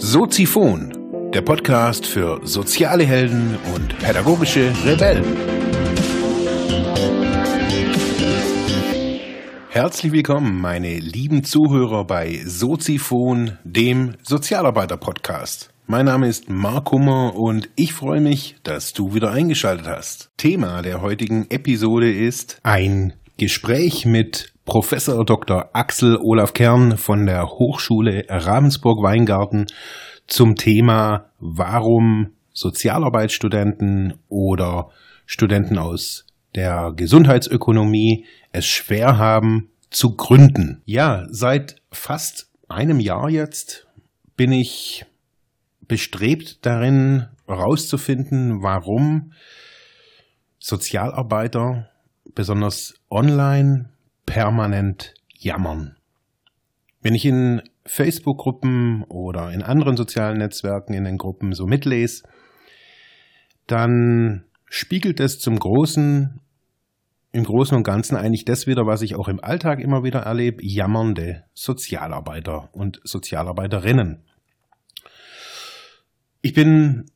[0.00, 5.24] Soziphon, der Podcast für soziale Helden und pädagogische Rebellen.
[9.68, 15.70] Herzlich willkommen, meine lieben Zuhörer bei Soziphon, dem Sozialarbeiter-Podcast.
[15.86, 20.30] Mein Name ist Mark Hummer und ich freue mich, dass du wieder eingeschaltet hast.
[20.36, 25.70] Thema der heutigen Episode ist ein Gespräch mit Professor Dr.
[25.72, 29.66] Axel Olaf Kern von der Hochschule Ravensburg-Weingarten
[30.26, 34.90] zum Thema, warum Sozialarbeitsstudenten oder
[35.24, 40.82] Studenten aus der Gesundheitsökonomie es schwer haben zu gründen.
[40.84, 43.86] Ja, seit fast einem Jahr jetzt
[44.36, 45.06] bin ich
[45.86, 49.32] bestrebt darin herauszufinden, warum
[50.58, 51.88] Sozialarbeiter
[52.34, 53.90] besonders online
[54.26, 55.96] permanent jammern.
[57.00, 62.24] Wenn ich in Facebook-Gruppen oder in anderen sozialen Netzwerken in den Gruppen so mitlese,
[63.66, 66.40] dann spiegelt es zum Großen,
[67.32, 70.64] im Großen und Ganzen eigentlich das wieder, was ich auch im Alltag immer wieder erlebe,
[70.64, 74.24] jammernde Sozialarbeiter und Sozialarbeiterinnen.
[76.40, 77.06] Ich bin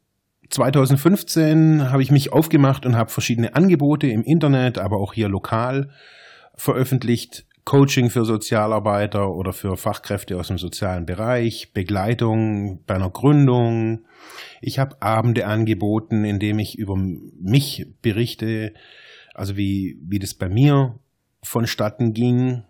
[0.53, 5.91] 2015 habe ich mich aufgemacht und habe verschiedene Angebote im Internet, aber auch hier lokal
[6.57, 7.47] veröffentlicht.
[7.65, 14.05] Coaching für Sozialarbeiter oder für Fachkräfte aus dem sozialen Bereich, Begleitung bei einer Gründung.
[14.61, 18.75] Ich habe Abende angeboten, in dem ich über mich berichte,
[19.33, 20.99] also wie, wie das bei mir
[21.43, 22.65] vonstatten ging.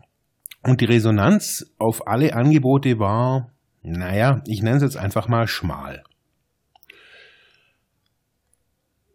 [0.63, 3.51] Und die Resonanz auf alle Angebote war,
[3.83, 6.05] naja, ich nenne es jetzt einfach mal schmal.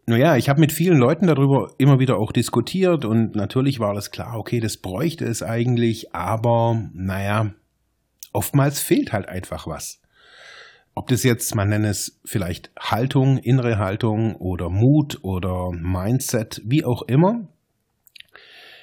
[0.08, 4.10] Naja, ich habe mit vielen Leuten darüber immer wieder auch diskutiert und natürlich war das
[4.10, 7.52] klar, okay, das bräuchte es eigentlich, aber naja,
[8.32, 10.00] oftmals fehlt halt einfach was.
[10.94, 16.86] Ob das jetzt, man nennt es vielleicht Haltung, innere Haltung oder Mut oder Mindset, wie
[16.86, 17.46] auch immer.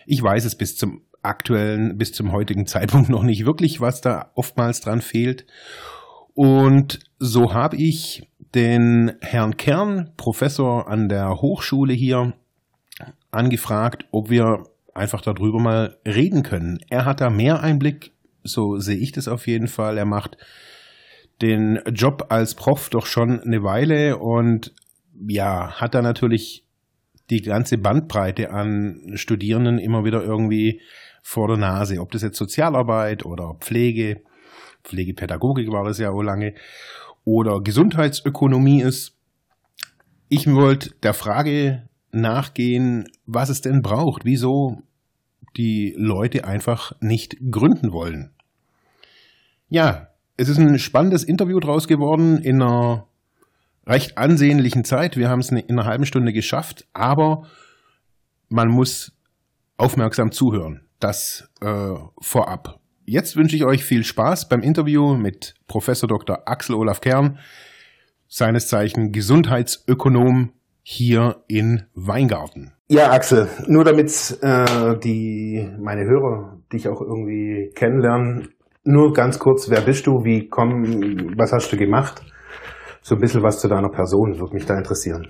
[0.05, 4.29] Ich weiß es bis zum aktuellen, bis zum heutigen Zeitpunkt noch nicht wirklich, was da
[4.35, 5.47] oftmals dran fehlt.
[6.35, 12.33] Und so habe ich den Herrn Kern, Professor an der Hochschule hier,
[13.29, 16.79] angefragt, ob wir einfach darüber mal reden können.
[16.89, 19.97] Er hat da mehr Einblick, so sehe ich das auf jeden Fall.
[19.97, 20.37] Er macht
[21.41, 24.73] den Job als Prof doch schon eine Weile und
[25.27, 26.65] ja, hat da natürlich
[27.29, 30.81] die ganze Bandbreite an Studierenden immer wieder irgendwie
[31.21, 34.21] vor der Nase, ob das jetzt Sozialarbeit oder Pflege,
[34.83, 36.53] Pflegepädagogik war das ja auch lange
[37.25, 39.17] oder Gesundheitsökonomie ist.
[40.29, 44.81] Ich wollte der Frage nachgehen, was es denn braucht, wieso
[45.57, 48.31] die Leute einfach nicht gründen wollen.
[49.67, 53.07] Ja, es ist ein spannendes Interview draus geworden in einer
[53.87, 55.17] recht ansehnlichen Zeit.
[55.17, 57.47] Wir haben es in einer halben Stunde geschafft, aber
[58.49, 59.13] man muss
[59.77, 60.81] aufmerksam zuhören.
[60.99, 62.79] Das äh, vorab.
[63.07, 66.39] Jetzt wünsche ich euch viel Spaß beim Interview mit Professor Dr.
[66.47, 67.37] Axel Olaf Kern,
[68.27, 72.73] seines Zeichen Gesundheitsökonom hier in Weingarten.
[72.87, 78.49] Ja, Axel, nur damit äh, die meine Hörer dich auch irgendwie kennenlernen,
[78.83, 82.23] nur ganz kurz, wer bist du, wie komm, was hast du gemacht?
[83.03, 85.27] So ein bisschen was zu deiner Person würde mich da interessieren.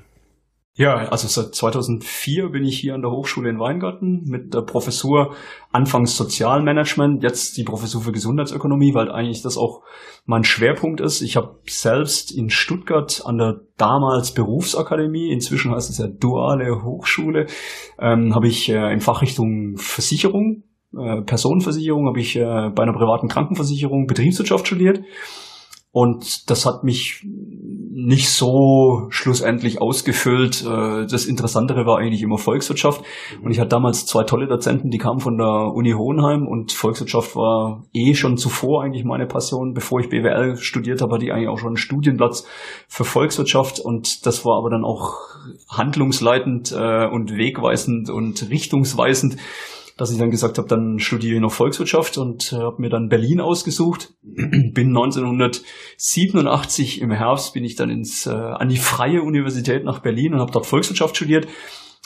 [0.78, 5.34] Ja, also seit 2004 bin ich hier an der Hochschule in Weingarten mit der Professur
[5.72, 9.84] anfangs Sozialmanagement, jetzt die Professur für Gesundheitsökonomie, weil eigentlich das auch
[10.26, 11.22] mein Schwerpunkt ist.
[11.22, 17.46] Ich habe selbst in Stuttgart an der damals Berufsakademie, inzwischen heißt es ja duale Hochschule,
[17.98, 20.64] ähm, habe ich äh, in Fachrichtung Versicherung,
[20.94, 25.00] äh, Personenversicherung, habe ich äh, bei einer privaten Krankenversicherung Betriebswirtschaft studiert
[25.96, 27.26] und das hat mich
[27.98, 30.66] nicht so schlussendlich ausgefüllt.
[30.66, 33.02] Äh, das Interessantere war eigentlich immer Volkswirtschaft.
[33.42, 37.38] Und ich hatte damals zwei tolle Dozenten, die kamen von der Uni Hohenheim und Volkswirtschaft
[37.38, 39.74] war eh schon zuvor eigentlich meine Passion.
[39.74, 42.46] Bevor ich BWL studiert habe, hatte ich eigentlich auch schon einen Studienplatz
[42.90, 45.14] für Volkswirtschaft und das war aber dann auch
[45.70, 49.38] handlungsleitend äh, und wegweisend und richtungsweisend
[49.98, 53.08] dass ich dann gesagt habe, dann studiere ich noch Volkswirtschaft und äh, habe mir dann
[53.08, 54.14] Berlin ausgesucht.
[54.22, 60.34] bin 1987 im Herbst bin ich dann ins äh, an die Freie Universität nach Berlin
[60.34, 61.48] und habe dort Volkswirtschaft studiert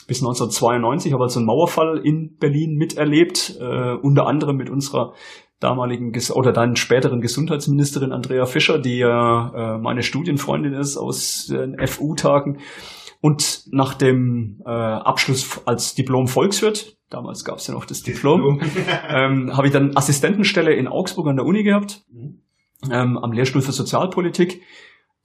[0.06, 5.14] bis 1992, habe also einen Mauerfall in Berlin miterlebt, äh, unter anderem mit unserer
[5.60, 11.76] damaligen oder dann späteren Gesundheitsministerin Andrea Fischer, die ja äh, meine Studienfreundin ist aus den
[11.86, 12.58] FU-Tagen.
[13.20, 18.60] Und nach dem äh, Abschluss als Diplom-Volkswirt, damals gab es ja noch das Diplom,
[19.08, 22.40] ähm, habe ich dann Assistentenstelle in Augsburg an der Uni gehabt, mhm.
[22.90, 24.62] ähm, am Lehrstuhl für Sozialpolitik.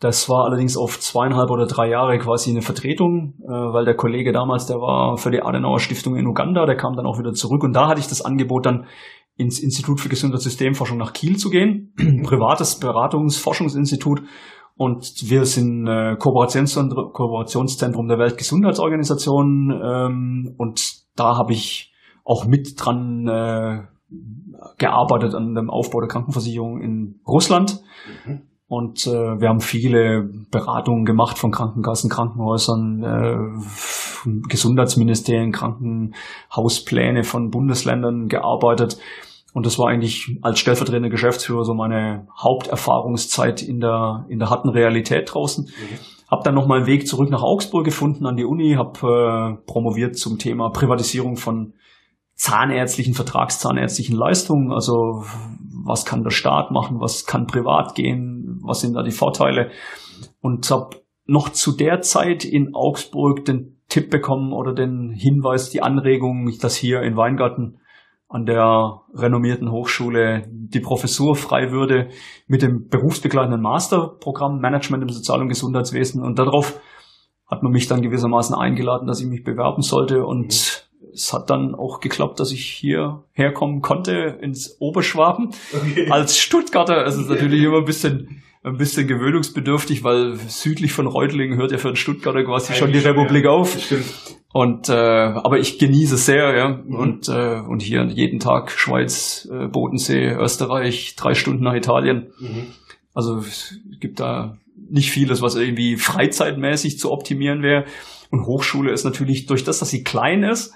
[0.01, 4.33] Das war allerdings auf zweieinhalb oder drei Jahre quasi eine Vertretung, äh, weil der Kollege
[4.33, 7.63] damals, der war für die Adenauer Stiftung in Uganda, der kam dann auch wieder zurück
[7.63, 8.87] und da hatte ich das Angebot dann
[9.37, 11.93] ins Institut für Gesundheitssystemforschung nach Kiel zu gehen,
[12.23, 14.21] privates Beratungsforschungsinstitut
[14.77, 20.81] und wir sind äh, Kooperationszentrum, Kooperationszentrum der Weltgesundheitsorganisation ähm, und
[21.15, 21.93] da habe ich
[22.23, 23.83] auch mit dran äh,
[24.77, 27.81] gearbeitet an dem Aufbau der Krankenversicherung in Russland.
[28.25, 28.41] Mhm.
[28.67, 38.27] Und äh, wir haben viele Beratungen gemacht von Krankenkassen, Krankenhäusern, äh, Gesundheitsministerien, Krankenhauspläne von Bundesländern
[38.27, 38.97] gearbeitet.
[39.55, 44.67] Und das war eigentlich als stellvertretender Geschäftsführer so meine Haupterfahrungszeit in der, in der harten
[44.67, 45.63] Realität draußen.
[45.63, 46.29] Mhm.
[46.29, 50.17] Hab dann nochmal einen Weg zurück nach Augsburg gefunden an die Uni, habe äh, promoviert
[50.17, 51.71] zum Thema Privatisierung von
[52.33, 54.73] zahnärztlichen, vertragszahnärztlichen Leistungen.
[54.73, 55.23] Also
[55.85, 59.71] was kann der Staat machen, was kann privat gehen, was sind da die Vorteile.
[60.41, 60.97] Und habe
[61.27, 66.75] noch zu der Zeit in Augsburg den Tipp bekommen oder den Hinweis, die Anregung, dass
[66.75, 67.79] hier in Weingarten
[68.27, 72.09] an der renommierten Hochschule die Professur frei würde
[72.47, 76.23] mit dem berufsbegleitenden Masterprogramm Management im Sozial- und Gesundheitswesen.
[76.23, 76.79] Und darauf
[77.47, 80.25] hat man mich dann gewissermaßen eingeladen, dass ich mich bewerben sollte.
[80.25, 81.09] Und mhm.
[81.13, 85.51] es hat dann auch geklappt, dass ich hier herkommen konnte ins Oberschwaben.
[85.73, 86.09] Okay.
[86.09, 91.57] Als Stuttgarter Es ist natürlich immer ein bisschen ein bisschen gewöhnungsbedürftig, weil südlich von Reutlingen
[91.57, 93.51] hört ja für einen Stuttgarter quasi Eigentlich schon die Republik ja.
[93.51, 93.79] auf.
[93.79, 94.05] Stimmt.
[94.51, 96.69] Und äh, aber ich genieße es sehr, ja.
[96.69, 96.95] Mhm.
[96.95, 102.31] Und äh, und hier jeden Tag Schweiz, äh, Bodensee, Österreich, drei Stunden nach Italien.
[102.39, 102.67] Mhm.
[103.13, 104.57] Also es gibt da
[104.89, 107.85] nicht vieles, was irgendwie freizeitmäßig zu optimieren wäre.
[108.31, 110.73] Und Hochschule ist natürlich durch das, dass sie klein ist,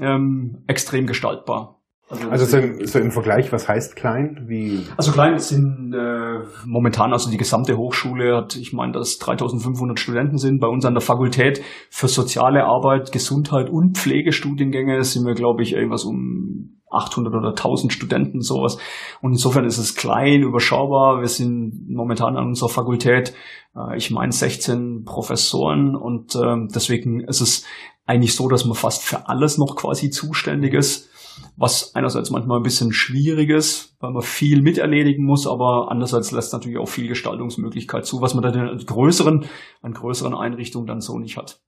[0.00, 1.79] ähm, extrem gestaltbar.
[2.10, 4.44] Also, also so, im, so, im, Vergleich, was heißt klein?
[4.48, 4.84] Wie?
[4.96, 10.36] Also klein sind äh, momentan, also die gesamte Hochschule hat, ich meine, dass 3500 Studenten
[10.36, 10.58] sind.
[10.58, 15.74] Bei uns an der Fakultät für soziale Arbeit, Gesundheit und Pflegestudiengänge sind wir, glaube ich,
[15.74, 18.78] irgendwas um 800 oder 1000 Studenten, sowas.
[19.22, 21.20] Und insofern ist es klein, überschaubar.
[21.20, 23.34] Wir sind momentan an unserer Fakultät,
[23.76, 27.64] äh, ich meine, 16 Professoren und äh, deswegen ist es
[28.04, 31.09] eigentlich so, dass man fast für alles noch quasi zuständig ist
[31.56, 36.52] was einerseits manchmal ein bisschen schwierig ist, weil man viel miterledigen muss, aber andererseits lässt
[36.52, 39.44] natürlich auch viel Gestaltungsmöglichkeit zu, was man dann in größeren,
[39.82, 41.60] an größeren Einrichtungen dann so nicht hat.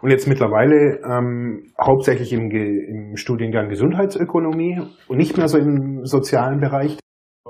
[0.00, 6.60] Und jetzt mittlerweile ähm, hauptsächlich im, im Studiengang Gesundheitsökonomie und nicht mehr so im sozialen
[6.60, 6.98] Bereich.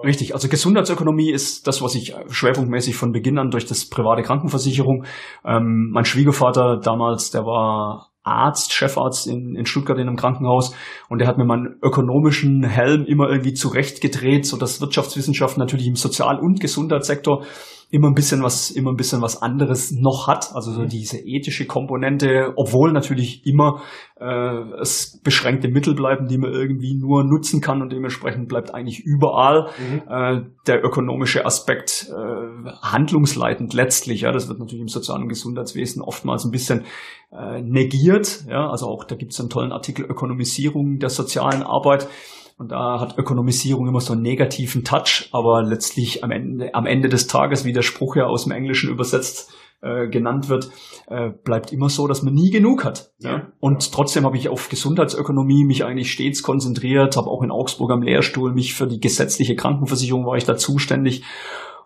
[0.03, 5.05] Richtig, also Gesundheitsökonomie ist das, was ich schwerpunktmäßig von Beginn an durch das private Krankenversicherung.
[5.45, 10.75] Ähm, mein Schwiegervater damals, der war Arzt, Chefarzt in, in Stuttgart in einem Krankenhaus
[11.09, 15.97] und der hat mir meinen ökonomischen Helm immer irgendwie zurechtgedreht, so dass Wirtschaftswissenschaften natürlich im
[15.97, 17.45] Sozial- und Gesundheitssektor
[17.91, 20.89] immer ein bisschen was, immer ein bisschen was anderes noch hat, also so mhm.
[20.89, 23.83] diese ethische Komponente, obwohl natürlich immer
[24.19, 29.01] äh, es beschränkte Mittel bleiben, die man irgendwie nur nutzen kann und dementsprechend bleibt eigentlich
[29.01, 30.03] überall mhm.
[30.09, 34.23] äh, der ökonomische Aspekt äh, handlungsleitend letztlich.
[34.23, 36.85] Ja, das wird natürlich im sozialen und Gesundheitswesen oftmals ein bisschen
[37.33, 38.45] äh, negiert.
[38.49, 42.09] Ja, also auch da gibt es einen tollen Artikel Ökonomisierung der sozialen Arbeit
[42.57, 47.09] und da hat Ökonomisierung immer so einen negativen Touch, aber letztlich am Ende, am Ende
[47.09, 50.71] des Tages, wie der Spruch ja aus dem Englischen übersetzt äh, genannt wird,
[51.09, 53.13] äh, bleibt immer so, dass man nie genug hat.
[53.19, 53.49] Ja?
[53.61, 58.03] Und trotzdem habe ich auf Gesundheitsökonomie mich eigentlich stets konzentriert, habe auch in Augsburg am
[58.03, 61.25] Lehrstuhl mich für die gesetzliche Krankenversicherung war ich da zuständig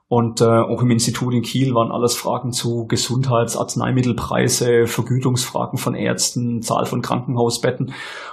[0.09, 6.62] und äh, auch im Institut in Kiel waren alles Fragen zu Gesundheitsarzneimittelpreise, Vergütungsfragen von Ärzten,
[6.62, 7.93] Zahl von Krankenhausbetten.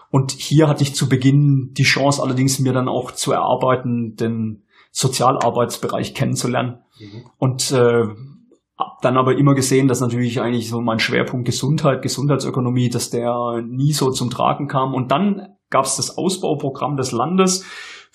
[0.10, 4.63] Und hier hatte ich zu Beginn die Chance allerdings mir dann auch zu erarbeiten, den
[4.91, 6.79] Sozialarbeitsbereich kennenzulernen.
[6.98, 7.24] Mhm.
[7.39, 8.05] Und äh,
[9.01, 13.91] dann aber immer gesehen, dass natürlich eigentlich so mein Schwerpunkt Gesundheit, Gesundheitsökonomie, dass der nie
[13.91, 14.94] so zum Tragen kam.
[14.94, 17.65] Und dann gab es das Ausbauprogramm des Landes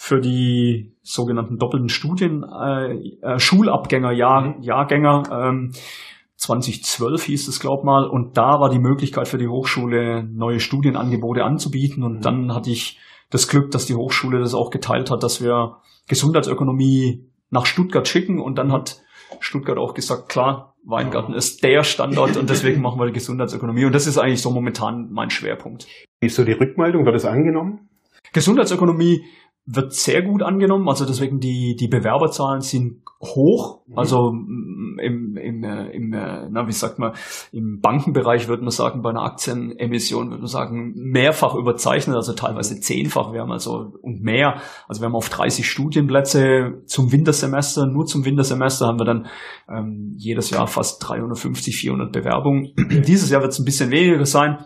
[0.02, 4.62] für die sogenannten doppelten Studien, äh, äh, Schulabgänger, Jahr, mhm.
[4.62, 5.24] Jahrgänger.
[5.30, 5.72] Ähm,
[6.36, 11.44] 2012 hieß es, glaub mal, und da war die Möglichkeit für die Hochschule, neue Studienangebote
[11.44, 12.02] anzubieten.
[12.02, 12.20] Und mhm.
[12.22, 15.76] dann hatte ich das Glück, dass die Hochschule das auch geteilt hat, dass wir
[16.08, 18.40] Gesundheitsökonomie nach Stuttgart schicken.
[18.40, 19.02] Und dann hat
[19.38, 23.84] Stuttgart auch gesagt, klar, Weingarten ist der Standort und deswegen machen wir die Gesundheitsökonomie.
[23.84, 25.86] Und das ist eigentlich so momentan mein Schwerpunkt.
[26.20, 27.04] Wie ist so die Rückmeldung?
[27.04, 27.90] Wird es angenommen?
[28.32, 29.24] Gesundheitsökonomie
[29.66, 30.88] wird sehr gut angenommen.
[30.88, 33.82] Also deswegen die, die Bewerberzahlen sind hoch.
[33.86, 33.98] Mhm.
[33.98, 37.12] Also mm, im, im, äh, im äh, na, wie sagt man,
[37.52, 42.80] im Bankenbereich würde man sagen, bei einer Aktienemission würde man sagen, mehrfach überzeichnet, also teilweise
[42.80, 43.32] zehnfach.
[43.32, 44.60] Wir haben also und mehr.
[44.88, 49.26] Also wir haben auf 30 Studienplätze zum Wintersemester, nur zum Wintersemester haben wir dann
[49.68, 52.72] ähm, jedes Jahr fast 350, 400 Bewerbungen.
[53.06, 54.64] Dieses Jahr wird es ein bisschen weniger sein.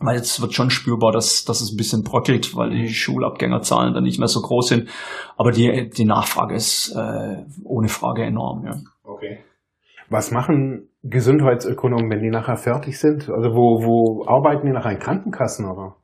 [0.00, 4.04] Weil jetzt wird schon spürbar, dass, dass es ein bisschen bröckelt, weil die Schulabgängerzahlen dann
[4.04, 4.88] nicht mehr so groß sind.
[5.36, 8.64] Aber die, die Nachfrage ist äh, ohne Frage enorm.
[8.64, 8.76] Ja.
[9.02, 9.40] Okay.
[10.08, 13.28] Was machen Gesundheitsökonomen, wenn die nachher fertig sind?
[13.28, 15.96] Also wo, wo arbeiten die nachher in Krankenkassen oder?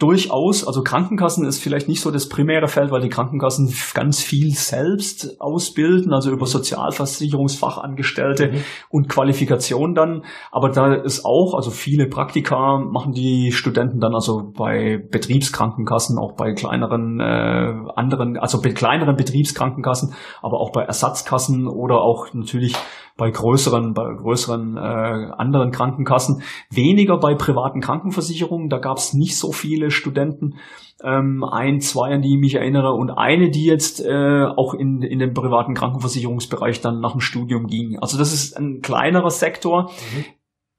[0.00, 4.52] Durchaus, also Krankenkassen ist vielleicht nicht so das primäre Feld, weil die Krankenkassen ganz viel
[4.52, 8.64] selbst ausbilden, also über Sozialversicherungsfachangestellte mhm.
[8.88, 10.24] und Qualifikation dann.
[10.50, 16.32] Aber da ist auch, also viele Praktika machen die Studenten dann also bei Betriebskrankenkassen, auch
[16.32, 22.74] bei kleineren äh, anderen, also bei kleineren Betriebskrankenkassen, aber auch bei Ersatzkassen oder auch natürlich
[23.20, 28.70] bei größeren, bei größeren äh, anderen Krankenkassen, weniger bei privaten Krankenversicherungen.
[28.70, 30.56] Da gab es nicht so viele Studenten,
[31.02, 35.02] ähm, ein, zwei, an die ich mich erinnere, und eine, die jetzt äh, auch in,
[35.02, 37.98] in den privaten Krankenversicherungsbereich dann nach dem Studium ging.
[38.00, 39.90] Also das ist ein kleinerer Sektor.
[40.14, 40.24] Mhm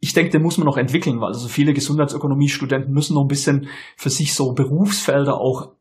[0.01, 3.67] ich denke, den muss man noch entwickeln, weil also viele Gesundheitsökonomiestudenten müssen noch ein bisschen
[3.95, 5.73] für sich so Berufsfelder auch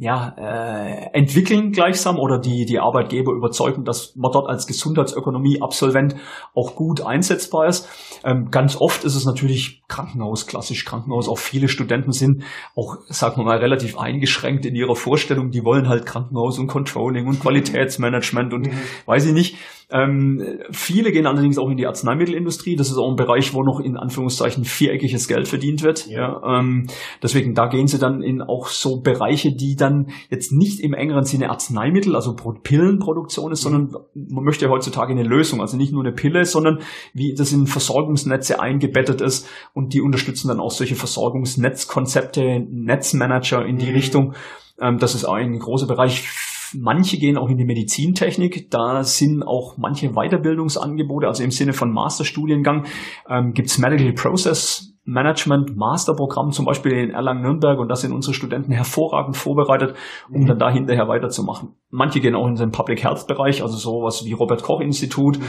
[0.00, 6.14] ja, äh, entwickeln gleichsam oder die, die Arbeitgeber überzeugen, dass man dort als Gesundheitsökonomie-Absolvent
[6.54, 7.88] auch gut einsetzbar ist.
[8.24, 11.28] Ähm, ganz oft ist es natürlich Krankenhaus, klassisch Krankenhaus.
[11.28, 12.44] Auch viele Studenten sind
[12.76, 15.50] auch, sagen wir mal, relativ eingeschränkt in ihrer Vorstellung.
[15.50, 18.78] Die wollen halt Krankenhaus und Controlling und Qualitätsmanagement und mhm.
[19.06, 19.56] weiß ich nicht.
[19.90, 22.76] Ähm, viele gehen allerdings auch in die Arzneimittelindustrie.
[22.76, 26.06] Das ist auch ein Bereich, wo noch in Anführungszeichen viereckiges Geld verdient wird.
[26.06, 26.40] Ja.
[26.42, 26.88] ja ähm,
[27.22, 31.24] deswegen, da gehen sie dann in auch so Bereiche, die dann jetzt nicht im engeren
[31.24, 33.70] Sinne Arzneimittel, also Pillenproduktion ist, mhm.
[33.70, 36.80] sondern man möchte ja heutzutage eine Lösung, also nicht nur eine Pille, sondern
[37.14, 43.78] wie das in Versorgungsnetze eingebettet ist und die unterstützen dann auch solche Versorgungsnetzkonzepte, Netzmanager in
[43.78, 43.94] die mhm.
[43.94, 44.34] Richtung.
[44.80, 46.28] Ähm, das ist ein großer Bereich
[46.74, 48.70] Manche gehen auch in die Medizintechnik.
[48.70, 52.86] Da sind auch manche Weiterbildungsangebote, also im Sinne von Masterstudiengang,
[53.28, 58.72] ähm, gibt's Medical Process Management Masterprogramm zum Beispiel in Erlangen-Nürnberg und da sind unsere Studenten
[58.72, 59.96] hervorragend vorbereitet,
[60.30, 60.46] um mhm.
[60.46, 61.76] dann da hinterher weiterzumachen.
[61.88, 65.38] Manche gehen auch in den Public Health Bereich, also sowas wie Robert Koch Institut.
[65.38, 65.44] Mhm.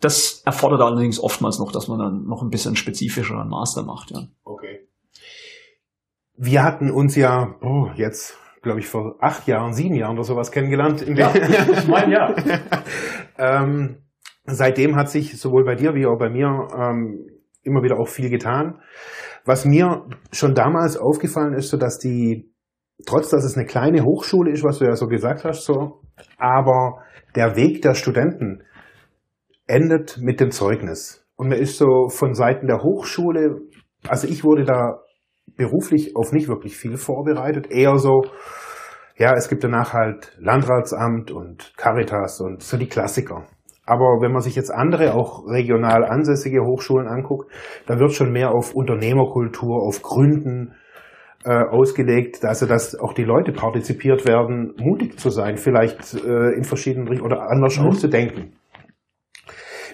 [0.00, 4.10] Das erfordert allerdings oftmals noch, dass man dann noch ein bisschen spezifischer einen Master macht.
[4.10, 4.26] Ja.
[4.42, 4.88] Okay.
[6.36, 10.50] Wir hatten uns ja oh, jetzt glaube ich, vor acht Jahren, sieben Jahren oder sowas
[10.50, 11.06] kennengelernt.
[11.06, 12.34] ja, ich meine, ja.
[13.38, 13.98] ähm,
[14.44, 17.26] seitdem hat sich sowohl bei dir wie auch bei mir ähm,
[17.62, 18.80] immer wieder auch viel getan.
[19.44, 22.52] Was mir schon damals aufgefallen ist, so dass die,
[23.06, 26.00] trotz dass es eine kleine Hochschule ist, was du ja so gesagt hast, so,
[26.38, 27.02] aber
[27.36, 28.62] der Weg der Studenten
[29.66, 31.26] endet mit dem Zeugnis.
[31.36, 33.60] Und mir ist so von Seiten der Hochschule,
[34.06, 35.03] also ich wurde da
[35.56, 37.70] beruflich auf nicht wirklich viel vorbereitet.
[37.70, 38.22] Eher so,
[39.16, 43.46] ja, es gibt danach halt Landratsamt und Caritas und so die Klassiker.
[43.86, 47.50] Aber wenn man sich jetzt andere, auch regional ansässige Hochschulen anguckt,
[47.86, 50.74] da wird schon mehr auf Unternehmerkultur, auf Gründen
[51.44, 56.64] äh, ausgelegt, also dass auch die Leute partizipiert werden, mutig zu sein, vielleicht äh, in
[56.64, 57.88] verschiedenen oder anders mhm.
[57.88, 58.54] auszudenken.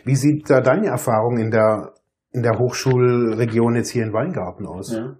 [0.04, 1.92] Wie sieht da deine Erfahrung in der
[2.32, 4.92] in der Hochschulregion jetzt hier in Weingarten aus?
[4.92, 5.16] Ja.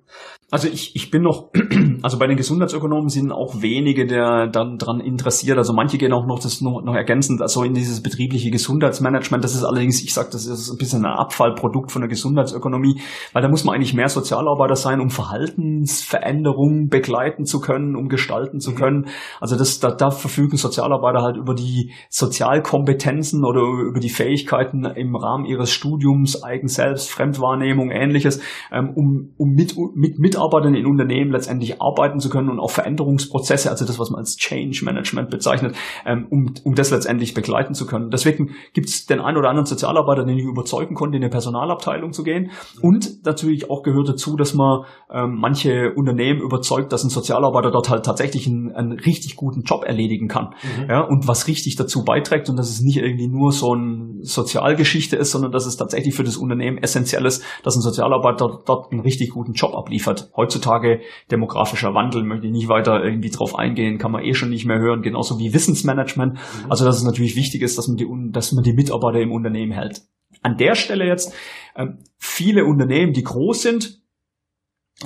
[0.50, 1.50] Also ich, ich bin noch,
[2.02, 5.58] also bei den Gesundheitsökonomen sind auch wenige der dann dran interessiert.
[5.58, 9.44] Also manche gehen auch noch das noch, noch ergänzend, also in dieses betriebliche Gesundheitsmanagement.
[9.44, 13.00] Das ist allerdings, ich sage, das ist ein bisschen ein Abfallprodukt von der Gesundheitsökonomie,
[13.32, 18.58] weil da muss man eigentlich mehr Sozialarbeiter sein, um Verhaltensveränderungen begleiten zu können, um gestalten
[18.58, 18.76] zu mhm.
[18.76, 19.06] können.
[19.40, 25.14] Also das, da, da verfügen Sozialarbeiter halt über die Sozialkompetenzen oder über die Fähigkeiten im
[25.14, 28.40] Rahmen ihres Studiums, eigen selbst, Fremdwahrnehmung, ähnliches,
[28.72, 32.70] ähm, um, um mit, mit, mit Mitarbeitern in Unternehmen letztendlich arbeiten zu können und auch
[32.70, 37.74] Veränderungsprozesse, also das, was man als Change Management bezeichnet, ähm, um, um das letztendlich begleiten
[37.74, 38.10] zu können.
[38.10, 42.12] Deswegen gibt es den einen oder anderen Sozialarbeiter, den ich überzeugen konnte, in eine Personalabteilung
[42.12, 42.50] zu gehen.
[42.80, 47.90] Und natürlich auch gehört dazu, dass man ähm, manche Unternehmen überzeugt, dass ein Sozialarbeiter dort
[47.90, 50.54] halt tatsächlich einen, einen richtig guten Job erledigen kann.
[50.62, 50.88] Mhm.
[50.88, 55.16] Ja, und was richtig dazu beiträgt und dass es nicht irgendwie nur so eine Sozialgeschichte
[55.16, 59.00] ist, sondern dass es tatsächlich für das Unternehmen essentiell ist, dass ein Sozialarbeiter dort einen
[59.00, 64.12] richtig guten Job abliefert heutzutage demografischer Wandel, möchte ich nicht weiter irgendwie drauf eingehen, kann
[64.12, 66.34] man eh schon nicht mehr hören, genauso wie Wissensmanagement.
[66.34, 66.70] Mhm.
[66.70, 69.72] Also dass es natürlich wichtig ist, dass man die, dass man die Mitarbeiter im Unternehmen
[69.72, 70.02] hält.
[70.42, 71.34] An der Stelle jetzt,
[71.76, 73.99] ähm, viele Unternehmen, die groß sind,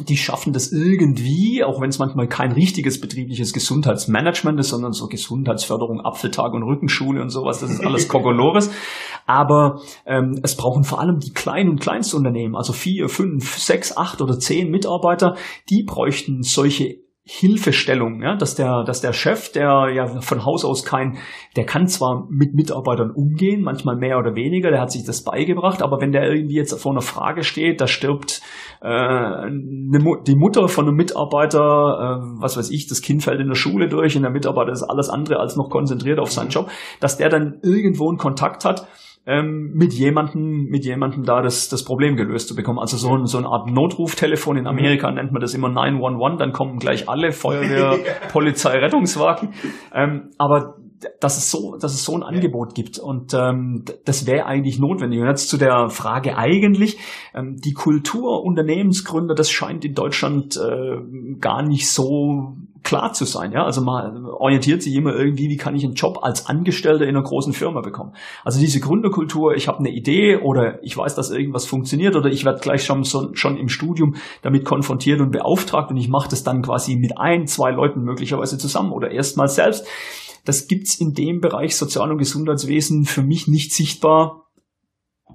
[0.01, 5.07] die schaffen das irgendwie, auch wenn es manchmal kein richtiges betriebliches Gesundheitsmanagement ist, sondern so
[5.07, 8.71] Gesundheitsförderung, Apfeltag und Rückenschule und sowas, das ist alles Kokolores.
[9.27, 14.21] Aber ähm, es brauchen vor allem die kleinen und Kleinstunternehmen, also vier, fünf, sechs, acht
[14.21, 15.37] oder zehn Mitarbeiter,
[15.71, 20.85] die bräuchten solche Hilfestellung, ja, dass der, dass der Chef, der ja von Haus aus
[20.85, 21.16] kein,
[21.57, 25.81] der kann zwar mit Mitarbeitern umgehen, manchmal mehr oder weniger, der hat sich das beigebracht,
[25.81, 28.43] aber wenn der irgendwie jetzt vor einer Frage steht, da stirbt
[28.83, 31.61] äh, eine, die Mutter von einem Mitarbeiter,
[32.21, 34.83] äh, was weiß ich, das Kind fällt in der Schule durch und der Mitarbeiter ist
[34.83, 36.69] alles andere als noch konzentriert auf seinen Job,
[37.00, 38.87] dass der dann irgendwo einen Kontakt hat,
[39.26, 42.78] ähm, mit jemandem, mit jemandem da das, das Problem gelöst zu bekommen.
[42.78, 46.52] Also so, ein, so eine Art Notruftelefon in Amerika nennt man das immer 911, dann
[46.52, 47.99] kommen gleich alle Feuerwehr,
[48.33, 49.50] Polizei, Rettungswagen.
[49.93, 50.76] Ähm, aber
[51.21, 55.21] dass es so, dass es so ein Angebot gibt und ähm, das wäre eigentlich notwendig.
[55.21, 56.99] Und jetzt zu der Frage eigentlich,
[57.35, 63.53] ähm, die Kultur Unternehmensgründer, das scheint in Deutschland äh, gar nicht so klar zu sein.
[63.53, 67.17] Ja, also man orientiert sich immer irgendwie, wie kann ich einen Job als Angestellter in
[67.17, 68.12] einer großen Firma bekommen.
[68.45, 72.45] Also diese Gründerkultur, ich habe eine Idee oder ich weiß, dass irgendwas funktioniert oder ich
[72.45, 76.62] werde gleich schon, schon im Studium damit konfrontiert und beauftragt und ich mache das dann
[76.62, 79.87] quasi mit ein, zwei Leuten möglicherweise zusammen oder erstmal selbst
[80.45, 84.44] das gibt's in dem Bereich Sozial- und Gesundheitswesen für mich nicht sichtbar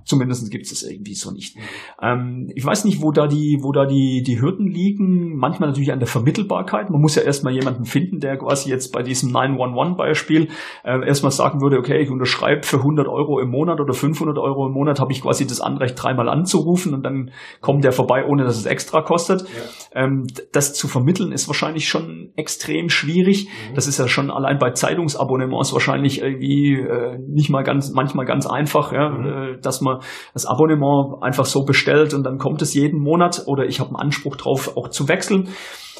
[0.10, 1.56] Zumindest gibt es irgendwie so nicht.
[2.02, 5.38] Ähm, ich weiß nicht, wo da die, wo da die, die Hürden liegen.
[5.38, 6.90] Manchmal natürlich an der Vermittelbarkeit.
[6.90, 10.48] Man muss ja erstmal jemanden finden, der quasi jetzt bei diesem 911-Beispiel
[10.84, 14.66] äh, erstmal sagen würde, okay, ich unterschreibe für 100 Euro im Monat oder 500 Euro
[14.66, 17.30] im Monat, habe ich quasi das Anrecht, dreimal anzurufen und dann
[17.62, 19.42] kommt der vorbei, ohne dass es extra kostet.
[19.42, 20.06] Ja.
[20.06, 23.46] Ähm, das zu vermitteln ist wahrscheinlich schon extrem schwierig.
[23.46, 23.76] Mhm.
[23.76, 28.48] Das ist ja schon allein bei Zeitungsabonnements wahrscheinlich irgendwie äh, nicht mal ganz, manchmal ganz
[28.48, 29.26] einfach, ja, mhm.
[29.28, 29.99] äh, dass man
[30.34, 33.98] das Abonnement einfach so bestellt und dann kommt es jeden Monat oder ich habe einen
[33.98, 35.50] Anspruch drauf, auch zu wechseln.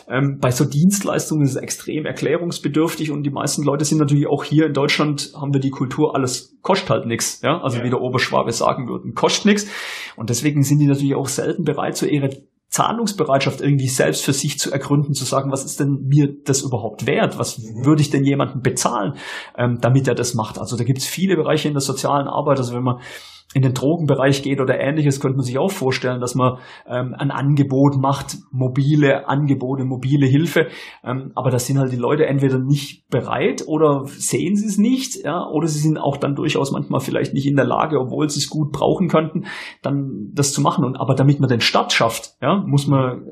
[0.08, 4.44] Ähm, bei so Dienstleistungen ist es extrem erklärungsbedürftig und die meisten Leute sind natürlich auch
[4.44, 7.84] hier in Deutschland haben wir die Kultur, alles kostet halt nichts, ja, also ja.
[7.84, 9.68] wie der Oberschwabe sagen würden, kostet nichts
[10.16, 12.30] und deswegen sind die natürlich auch selten bereit, so ihre
[12.70, 17.08] Zahlungsbereitschaft irgendwie selbst für sich zu ergründen, zu sagen, was ist denn mir das überhaupt
[17.08, 17.40] wert?
[17.40, 17.86] Was mhm.
[17.86, 19.16] würde ich denn jemandem bezahlen,
[19.58, 20.60] ähm, damit er das macht?
[20.60, 22.60] Also da gibt es viele Bereiche in der sozialen Arbeit.
[22.60, 23.00] Also wenn man
[23.56, 27.32] in den Drogenbereich geht oder ähnliches, könnte man sich auch vorstellen, dass man ähm, ein
[27.32, 30.68] Angebot macht, mobile Angebote, mobile Hilfe.
[31.04, 35.24] Ähm, aber da sind halt die Leute entweder nicht bereit oder sehen sie es nicht,
[35.26, 38.40] ja, oder sie sind auch dann durchaus manchmal vielleicht nicht in der Lage, obwohl sie
[38.40, 39.46] es gut brauchen könnten,
[39.82, 40.86] dann das zu machen.
[40.86, 43.26] Und aber damit man den Start schafft, ja, muss man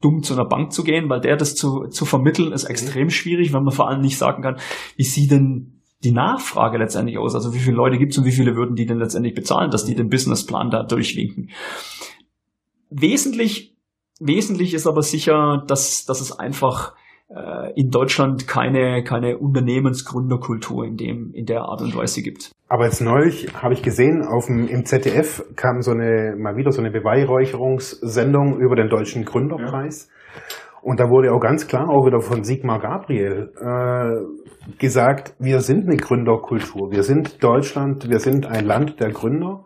[0.00, 3.52] dumm zu einer Bank zu gehen, weil der das zu, zu vermitteln ist extrem schwierig,
[3.52, 4.56] wenn man vor allem nicht sagen kann,
[4.96, 7.34] wie sie denn die Nachfrage letztendlich aus.
[7.34, 9.84] Also wie viele Leute gibt es und wie viele würden die denn letztendlich bezahlen, dass
[9.84, 11.50] die den Businessplan da durchwinken.
[12.90, 13.76] Wesentlich,
[14.20, 16.94] wesentlich ist aber sicher, dass, dass es einfach
[17.28, 22.52] äh, in Deutschland keine, keine Unternehmensgründerkultur in, dem, in der Art und Weise gibt.
[22.68, 26.70] Aber jetzt neulich habe ich gesehen, auf dem, im ZDF kam so eine, mal wieder
[26.70, 30.08] so eine Beweihräucherungssendung über den Deutschen Gründerpreis.
[30.08, 30.14] Ja.
[30.82, 35.86] Und da wurde auch ganz klar, auch wieder von Sigmar Gabriel, äh, gesagt, wir sind
[35.86, 36.90] eine Gründerkultur.
[36.90, 39.64] Wir sind Deutschland, wir sind ein Land der Gründer.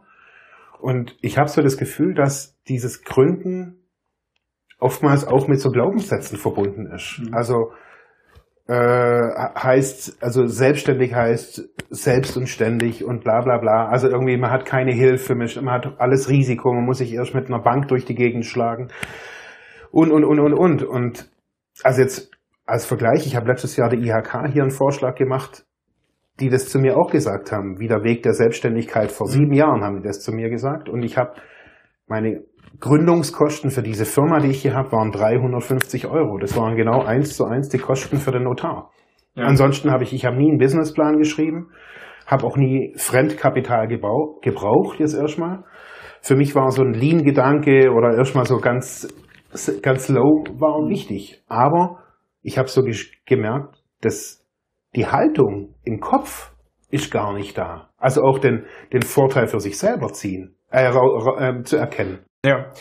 [0.81, 3.83] Und ich habe so das Gefühl, dass dieses Gründen
[4.79, 7.21] oftmals auch mit so Glaubenssätzen verbunden ist.
[7.21, 7.35] Mhm.
[7.35, 7.73] Also
[8.67, 13.89] äh, heißt, also selbstständig heißt selbst und ständig und bla bla bla.
[13.89, 17.47] Also irgendwie, man hat keine Hilfe, man hat alles Risiko, man muss sich erst mit
[17.47, 18.89] einer Bank durch die Gegend schlagen
[19.93, 20.83] und, und, und, und, und.
[20.83, 21.31] Und
[21.85, 22.31] also jetzt
[22.65, 25.65] als Vergleich, ich habe letztes Jahr der IHK hier einen Vorschlag gemacht,
[26.41, 29.13] die das zu mir auch gesagt haben, wie der Weg der Selbstständigkeit.
[29.13, 30.89] Vor sieben Jahren haben die das zu mir gesagt.
[30.89, 31.35] Und ich habe
[32.07, 32.43] meine
[32.81, 36.39] Gründungskosten für diese Firma, die ich hier habe, waren 350 Euro.
[36.39, 38.91] Das waren genau eins zu eins die Kosten für den Notar.
[39.35, 39.45] Ja.
[39.45, 41.69] Ansonsten habe ich, ich habe nie einen Businessplan geschrieben,
[42.27, 45.65] habe auch nie Fremdkapital gebraucht jetzt erstmal.
[46.23, 49.09] Für mich war so ein Lean-Gedanke oder erstmal so ganz
[49.83, 51.43] ganz low war und wichtig.
[51.47, 52.03] Aber
[52.43, 52.83] ich habe so
[53.27, 54.45] gemerkt, dass
[54.95, 56.53] die Haltung im Kopf
[56.91, 57.89] ist gar nicht da.
[57.97, 62.25] Also auch den, den Vorteil für sich selber ziehen, äh, äh, zu erkennen.
[62.45, 62.73] Ja,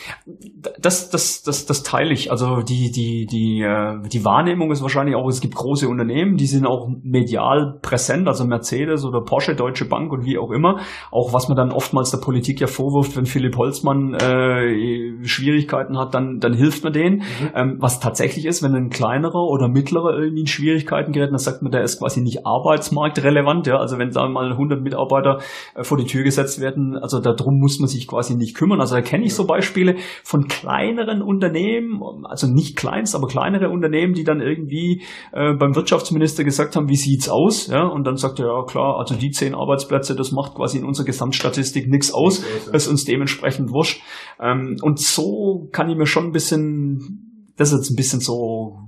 [0.80, 2.32] das, das, das, das teile ich.
[2.32, 6.46] Also die, die, die, äh, die Wahrnehmung ist wahrscheinlich auch, es gibt große Unternehmen, die
[6.46, 10.80] sind auch medial präsent, also Mercedes oder Porsche, Deutsche Bank und wie auch immer.
[11.12, 16.12] Auch was man dann oftmals der Politik ja vorwirft, wenn Philipp Holzmann äh, Schwierigkeiten hat,
[16.12, 17.18] dann, dann hilft man denen.
[17.18, 17.50] Mhm.
[17.54, 21.62] Ähm, was tatsächlich ist, wenn ein kleinerer oder mittlerer irgendwie in Schwierigkeiten gerät, dann sagt
[21.62, 23.68] man, der ist quasi nicht arbeitsmarktrelevant.
[23.68, 23.76] Ja?
[23.76, 25.38] Also wenn da mal 100 Mitarbeiter
[25.76, 28.80] äh, vor die Tür gesetzt werden, also darum muss man sich quasi nicht kümmern.
[28.80, 34.14] Also da kenne ich so Beispiele von kleineren Unternehmen, also nicht kleinst, aber kleinere Unternehmen,
[34.14, 37.66] die dann irgendwie äh, beim Wirtschaftsminister gesagt haben, wie sieht's aus?
[37.66, 40.84] Ja, und dann sagt er, ja klar, also die zehn Arbeitsplätze, das macht quasi in
[40.84, 44.02] unserer Gesamtstatistik nichts aus, ist uns dementsprechend wurscht.
[44.40, 48.81] Ähm, und so kann ich mir schon ein bisschen, das ist jetzt ein bisschen so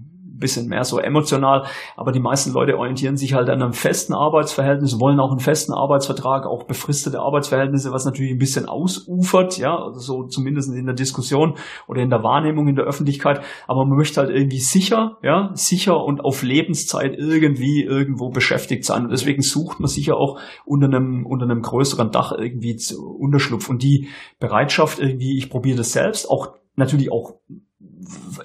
[0.45, 1.65] bisschen mehr so emotional,
[1.97, 5.73] aber die meisten Leute orientieren sich halt an einem festen Arbeitsverhältnis, wollen auch einen festen
[5.73, 10.95] Arbeitsvertrag, auch befristete Arbeitsverhältnisse, was natürlich ein bisschen ausufert, ja, also so zumindest in der
[10.95, 11.55] Diskussion
[11.89, 16.05] oder in der Wahrnehmung in der Öffentlichkeit, aber man möchte halt irgendwie sicher, ja, sicher
[16.05, 19.05] und auf Lebenszeit irgendwie irgendwo beschäftigt sein.
[19.05, 22.79] Und deswegen sucht man sicher auch unter einem, unter einem größeren Dach irgendwie
[23.19, 23.71] Unterschlupf.
[23.71, 27.35] Und die Bereitschaft irgendwie, ich probiere das selbst, auch natürlich auch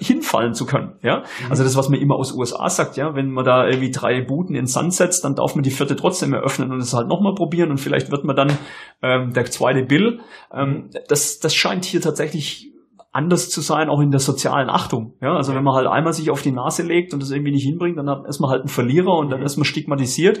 [0.00, 0.94] hinfallen zu können.
[1.02, 1.50] Ja, mhm.
[1.50, 4.54] also das, was man immer aus USA sagt, ja, wenn man da irgendwie drei Buden
[4.54, 7.70] in Sand setzt, dann darf man die vierte trotzdem eröffnen und es halt nochmal probieren
[7.70, 8.58] und vielleicht wird man dann
[9.02, 10.20] ähm, der zweite Bill.
[10.52, 12.70] Ähm, das, das scheint hier tatsächlich
[13.12, 15.14] anders zu sein, auch in der sozialen Achtung.
[15.20, 17.64] Ja, also wenn man halt einmal sich auf die Nase legt und das irgendwie nicht
[17.64, 19.46] hinbringt, dann ist man halt ein Verlierer und dann mhm.
[19.46, 20.38] ist man stigmatisiert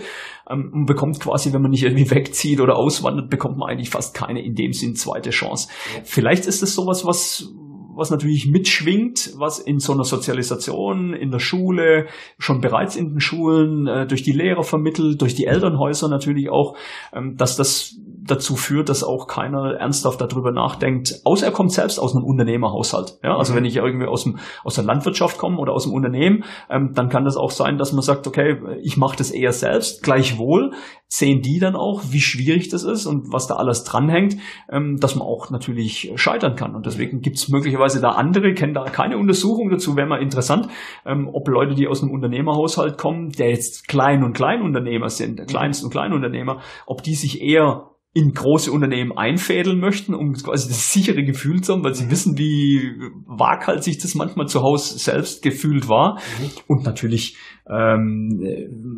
[0.48, 4.14] ähm, und bekommt quasi, wenn man nicht irgendwie wegzieht oder auswandert, bekommt man eigentlich fast
[4.14, 5.68] keine in dem Sinn zweite Chance.
[6.04, 7.52] Vielleicht ist es sowas, was
[8.00, 12.06] was natürlich mitschwingt, was in so einer Sozialisation in der Schule,
[12.38, 16.76] schon bereits in den Schulen, äh, durch die Lehrer vermittelt, durch die Elternhäuser natürlich auch,
[17.12, 21.98] ähm, dass das dazu führt, dass auch keiner ernsthaft darüber nachdenkt, außer er kommt selbst
[21.98, 23.18] aus einem Unternehmerhaushalt.
[23.22, 23.58] Ja, also mhm.
[23.58, 27.08] wenn ich irgendwie aus dem aus der Landwirtschaft komme oder aus dem Unternehmen, ähm, dann
[27.08, 30.02] kann das auch sein, dass man sagt, okay, ich mache das eher selbst.
[30.02, 30.72] Gleichwohl
[31.12, 34.36] sehen die dann auch, wie schwierig das ist und was da alles dranhängt,
[34.70, 36.76] ähm, dass man auch natürlich scheitern kann.
[36.76, 40.68] Und deswegen gibt es möglicherweise da andere, kennen da keine Untersuchung dazu, wäre mal interessant,
[41.04, 45.46] ähm, ob Leute, die aus einem Unternehmerhaushalt kommen, der jetzt Klein- und Kleinunternehmer sind, der
[45.46, 50.92] Kleinst- und Kleinunternehmer, ob die sich eher in große Unternehmen einfädeln möchten, um quasi das
[50.92, 52.10] sichere Gefühl zu haben, weil sie mhm.
[52.10, 52.92] wissen, wie
[53.26, 56.14] waghalsig das manchmal zu Hause selbst gefühlt war.
[56.14, 56.50] Mhm.
[56.66, 57.36] Und natürlich
[57.70, 58.40] ähm,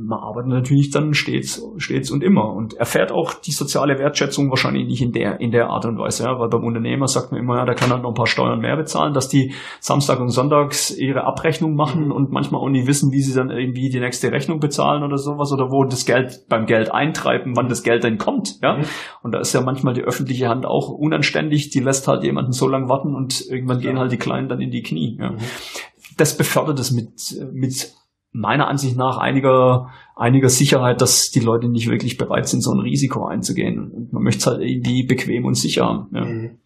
[0.07, 4.87] man arbeitet natürlich dann stets, stets und immer und erfährt auch die soziale Wertschätzung wahrscheinlich
[4.87, 7.57] nicht in der, in der Art und Weise, ja, weil beim Unternehmer sagt man immer,
[7.57, 10.91] ja, der kann halt noch ein paar Steuern mehr bezahlen, dass die Samstag und Sonntags
[10.97, 12.13] ihre Abrechnung machen mhm.
[12.13, 15.53] und manchmal auch nicht wissen, wie sie dann irgendwie die nächste Rechnung bezahlen oder sowas
[15.53, 18.79] oder wo das Geld beim Geld eintreiben, wann das Geld denn kommt, ja.
[18.79, 18.85] Mhm.
[19.23, 22.69] Und da ist ja manchmal die öffentliche Hand auch unanständig, die lässt halt jemanden so
[22.69, 23.91] lange warten und irgendwann ja.
[23.91, 25.33] gehen halt die Kleinen dann in die Knie, ja.
[25.33, 25.39] Mhm.
[26.17, 27.11] Das befördert es mit,
[27.53, 27.95] mit
[28.33, 32.81] meiner Ansicht nach einiger, einiger Sicherheit, dass die Leute nicht wirklich bereit sind, so ein
[32.81, 33.91] Risiko einzugehen.
[33.91, 36.07] Und man möchte es halt irgendwie bequem und sicher.
[36.13, 36.25] Ja.
[36.25, 36.59] Mhm.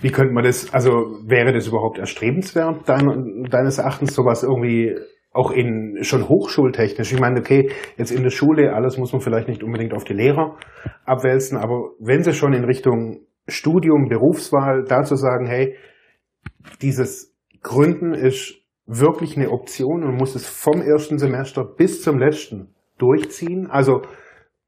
[0.00, 0.90] Wie könnte man das, also
[1.24, 4.96] wäre das überhaupt erstrebenswert, dein, deines Erachtens, sowas irgendwie
[5.32, 7.12] auch in schon hochschultechnisch.
[7.12, 10.12] Ich meine, okay, jetzt in der Schule, alles muss man vielleicht nicht unbedingt auf die
[10.12, 10.56] Lehrer
[11.04, 15.76] abwälzen, aber wenn sie schon in Richtung Studium, Berufswahl dazu sagen, hey,
[16.82, 18.59] dieses Gründen ist
[18.90, 23.68] wirklich eine Option und muss es vom ersten Semester bis zum letzten durchziehen.
[23.70, 24.02] Also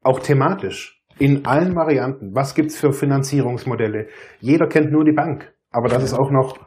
[0.01, 2.33] auch thematisch in allen Varianten.
[2.33, 4.07] Was gibt's für Finanzierungsmodelle?
[4.39, 6.57] Jeder kennt nur die Bank, aber das ist auch noch,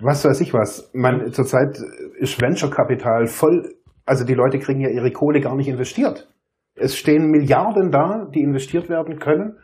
[0.00, 0.90] was weiß ich was.
[0.94, 1.78] Man, zurzeit
[2.18, 3.74] ist Venture-Kapital voll,
[4.06, 6.28] also die Leute kriegen ja ihre Kohle gar nicht investiert.
[6.76, 9.58] Es stehen Milliarden da, die investiert werden können,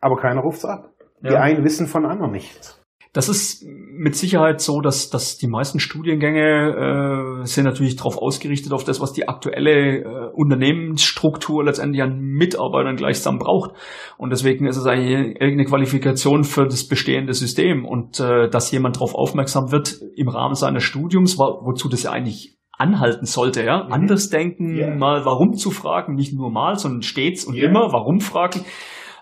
[0.00, 0.90] aber keiner ruft's ab.
[1.20, 1.30] Ja.
[1.30, 2.81] Die einen wissen von anderen nichts.
[3.12, 8.72] Das ist mit Sicherheit so, dass, dass die meisten Studiengänge äh, sind natürlich darauf ausgerichtet,
[8.72, 13.72] auf das, was die aktuelle äh, Unternehmensstruktur letztendlich an Mitarbeitern gleichsam braucht.
[14.16, 17.84] Und deswegen ist es eigentlich irgendeine Qualifikation für das bestehende System.
[17.84, 22.12] Und äh, dass jemand darauf aufmerksam wird im Rahmen seines Studiums, wo, wozu das ja
[22.12, 23.92] eigentlich anhalten sollte, ja, mhm.
[23.92, 24.94] anders denken, yeah.
[24.94, 27.68] mal warum zu fragen, nicht nur mal, sondern stets und yeah.
[27.68, 28.64] immer warum fragen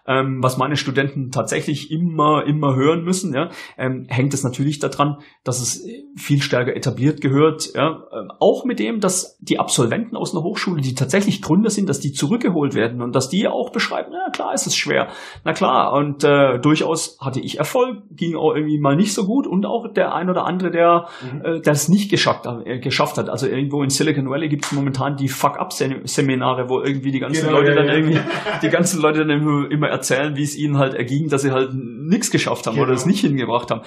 [0.06, 5.18] ähm, was meine Studenten tatsächlich immer, immer hören müssen, ja, ähm, hängt es natürlich daran,
[5.44, 5.84] dass es
[6.16, 10.82] viel stärker etabliert gehört, ja, ähm, auch mit dem, dass die Absolventen aus einer Hochschule,
[10.82, 14.54] die tatsächlich Gründer sind, dass die zurückgeholt werden und dass die auch beschreiben, na klar
[14.54, 15.08] ist es schwer,
[15.44, 19.46] na klar, und äh, durchaus hatte ich Erfolg, ging auch irgendwie mal nicht so gut
[19.46, 21.44] und auch der ein oder andere, der mhm.
[21.44, 23.28] äh, es nicht geschafft, äh, geschafft hat.
[23.28, 27.58] Also irgendwo in Silicon Valley gibt es momentan die Fuck-Up-Seminare, wo irgendwie die ganzen genau,
[27.58, 27.94] Leute ja, dann ja.
[27.94, 28.20] irgendwie,
[28.62, 32.30] die ganzen Leute dann immer erzählen, wie es ihnen halt erging, dass sie halt nichts
[32.30, 32.86] geschafft haben genau.
[32.86, 33.82] oder es nicht hingebracht haben.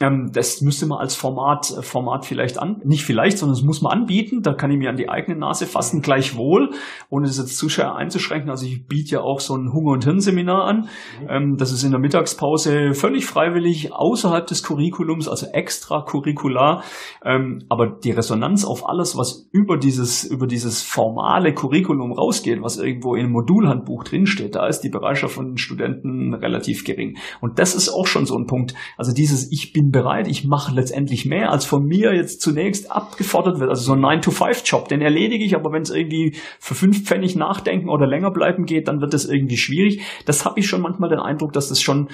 [0.00, 3.80] Ähm, das müsste man als Format, äh, Format vielleicht an, nicht vielleicht, sondern es muss
[3.80, 4.42] man anbieten.
[4.42, 6.70] Da kann ich mir an die eigene Nase fassen, gleichwohl,
[7.10, 8.50] ohne das jetzt zu sehr einzuschränken.
[8.50, 10.88] Also ich biete ja auch so ein Hunger- und Hirnseminar an.
[11.22, 11.28] Mhm.
[11.28, 16.82] Ähm, das ist in der Mittagspause völlig freiwillig, außerhalb des Curriculums, also extracurricular.
[17.24, 22.78] Ähm, aber die Resonanz auf alles, was über dieses, über dieses formale Curriculum rausgeht, was
[22.78, 27.16] irgendwo in einem Modulhandbuch drinsteht, da ist die Bereitschaft von Studenten relativ gering.
[27.40, 28.74] Und das ist auch schon so ein Punkt.
[28.96, 32.90] Also dieses Ich bin bin bereit, ich mache letztendlich mehr, als von mir jetzt zunächst
[32.90, 33.70] abgefordert wird.
[33.70, 37.88] Also so ein 9-to-5-Job, den erledige ich, aber wenn es irgendwie für fünf Pfennig nachdenken
[37.88, 40.00] oder länger bleiben geht, dann wird das irgendwie schwierig.
[40.24, 42.08] Das habe ich schon manchmal den Eindruck, dass das schon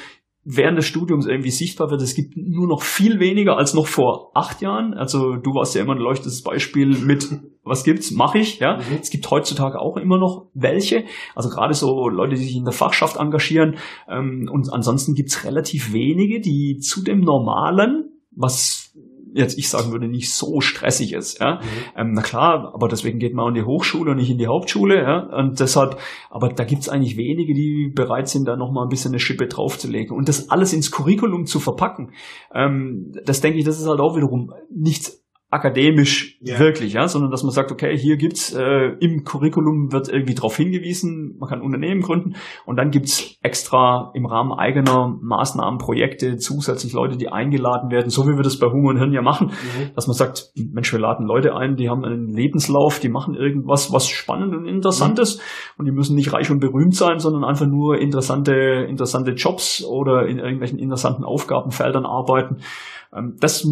[0.44, 2.00] während des Studiums irgendwie sichtbar wird.
[2.00, 4.94] Es gibt nur noch viel weniger als noch vor acht Jahren.
[4.94, 7.28] Also du warst ja immer ein leuchtendes Beispiel mit,
[7.62, 8.58] was gibt's, mache ich.
[8.58, 8.98] Ja, mhm.
[9.00, 11.04] es gibt heutzutage auch immer noch welche.
[11.34, 13.76] Also gerade so Leute, die sich in der Fachschaft engagieren.
[14.08, 18.89] Ähm, und ansonsten gibt's relativ wenige, die zu dem normalen, was
[19.34, 21.40] jetzt ich sagen würde, nicht so stressig ist.
[21.40, 21.56] Ja?
[21.56, 21.60] Mhm.
[21.96, 25.02] Ähm, na klar, aber deswegen geht man an die Hochschule und nicht in die Hauptschule.
[25.02, 25.18] Ja?
[25.36, 25.98] Und deshalb,
[26.30, 30.16] aber da gibt's eigentlich wenige, die bereit sind, da nochmal ein bisschen eine Schippe draufzulegen.
[30.16, 32.12] Und das alles ins Curriculum zu verpacken,
[32.54, 36.60] ähm, das denke ich, das ist halt auch wiederum nichts akademisch yeah.
[36.60, 40.56] wirklich, ja, sondern dass man sagt, okay, hier gibt's äh, im Curriculum wird irgendwie darauf
[40.56, 42.36] hingewiesen, man kann Unternehmen gründen
[42.66, 48.28] und dann gibt's extra im Rahmen eigener Maßnahmen, Projekte, zusätzlich Leute, die eingeladen werden, so
[48.28, 49.90] wie wir das bei Hunger und Hirn ja machen, mhm.
[49.96, 53.92] dass man sagt, Mensch, wir laden Leute ein, die haben einen Lebenslauf, die machen irgendwas,
[53.92, 55.22] was spannend und interessant mhm.
[55.22, 55.42] ist
[55.78, 60.28] und die müssen nicht reich und berühmt sein, sondern einfach nur interessante, interessante Jobs oder
[60.28, 62.58] in irgendwelchen interessanten Aufgabenfeldern arbeiten.
[63.12, 63.66] Ähm, das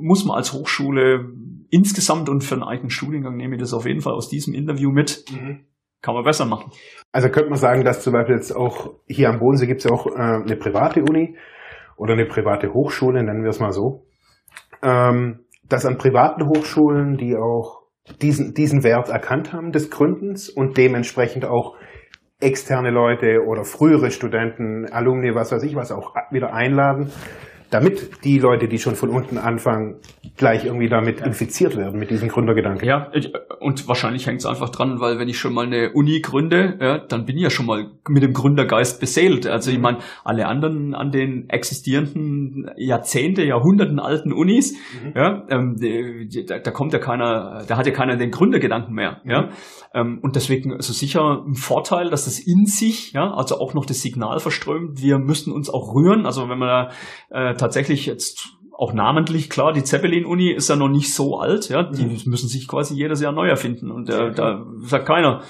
[0.00, 1.32] muss man als Hochschule
[1.70, 4.90] insgesamt und für einen eigenen Studiengang nehme ich das auf jeden Fall aus diesem Interview
[4.90, 5.24] mit.
[5.30, 5.64] Mhm.
[6.02, 6.72] Kann man besser machen.
[7.12, 9.90] Also könnte man sagen, dass zum Beispiel jetzt auch hier am Bodensee gibt es ja
[9.90, 11.36] auch äh, eine private Uni
[11.96, 14.06] oder eine private Hochschule, nennen wir es mal so,
[14.82, 17.82] ähm, dass an privaten Hochschulen, die auch
[18.22, 21.76] diesen, diesen Wert erkannt haben des Gründens und dementsprechend auch
[22.40, 27.10] externe Leute oder frühere Studenten, Alumni, was weiß ich was, auch wieder einladen,
[27.70, 29.96] damit die Leute, die schon von unten anfangen,
[30.36, 32.86] gleich irgendwie damit infiziert werden, mit diesem Gründergedanken.
[32.86, 36.20] Ja, ich, und wahrscheinlich hängt es einfach dran, weil wenn ich schon mal eine Uni
[36.20, 39.46] gründe, ja, dann bin ich ja schon mal mit dem Gründergeist beseelt.
[39.46, 45.12] Also ich meine, alle anderen an den existierenden Jahrzehnte, Jahrhunderten alten Unis, mhm.
[45.14, 45.76] ja, ähm,
[46.46, 49.20] da, da, kommt ja keiner, da hat ja keiner den Gründergedanken mehr.
[49.24, 49.30] Mhm.
[49.30, 49.48] Ja,
[49.94, 53.86] ähm, und deswegen also sicher ein Vorteil, dass das in sich, ja, also auch noch
[53.86, 55.00] das Signal verströmt.
[55.00, 56.26] Wir müssen uns auch rühren.
[56.26, 56.90] Also wenn man da
[57.50, 61.82] äh, tatsächlich jetzt auch namentlich, klar, die Zeppelin-Uni ist ja noch nicht so alt, ja,
[61.82, 62.18] die mhm.
[62.24, 65.42] müssen sich quasi jedes Jahr neu erfinden und äh, da sagt keiner,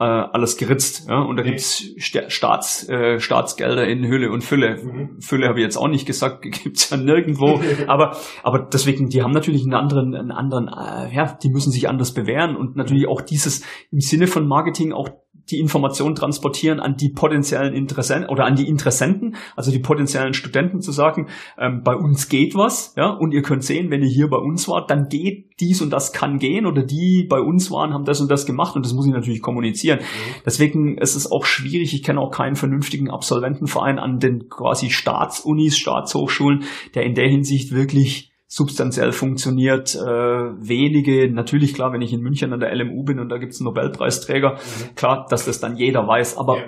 [0.00, 1.08] äh, alles geritzt.
[1.08, 1.20] Ja?
[1.20, 1.50] Und da nee.
[1.50, 4.82] gibt's Staats, äh, Staatsgelder in Hülle und Fülle.
[4.82, 5.20] Mhm.
[5.20, 7.60] Fülle habe ich jetzt auch nicht gesagt, gibt's ja nirgendwo.
[7.86, 11.88] aber, aber deswegen, die haben natürlich einen anderen, einen anderen, äh, ja, die müssen sich
[11.88, 15.08] anders bewähren und natürlich auch dieses im Sinne von Marketing auch
[15.50, 20.80] die Information transportieren an die potenziellen Interessenten oder an die Interessenten, also die potenziellen Studenten
[20.80, 24.28] zu sagen, ähm, bei uns geht was, ja, und ihr könnt sehen, wenn ihr hier
[24.28, 27.92] bei uns wart, dann geht dies und das kann gehen oder die bei uns waren,
[27.92, 29.98] haben das und das gemacht und das muss ich natürlich kommunizieren.
[30.00, 30.42] Mhm.
[30.46, 35.76] Deswegen ist es auch schwierig, ich kenne auch keinen vernünftigen Absolventenverein an den quasi Staatsunis,
[35.76, 39.94] Staatshochschulen, der in der Hinsicht wirklich substanziell funktioniert.
[39.94, 43.60] Äh, wenige, natürlich klar, wenn ich in München an der LMU bin und da gibt's
[43.60, 44.94] einen Nobelpreisträger, mhm.
[44.96, 46.64] klar, dass das dann jeder weiß, aber ja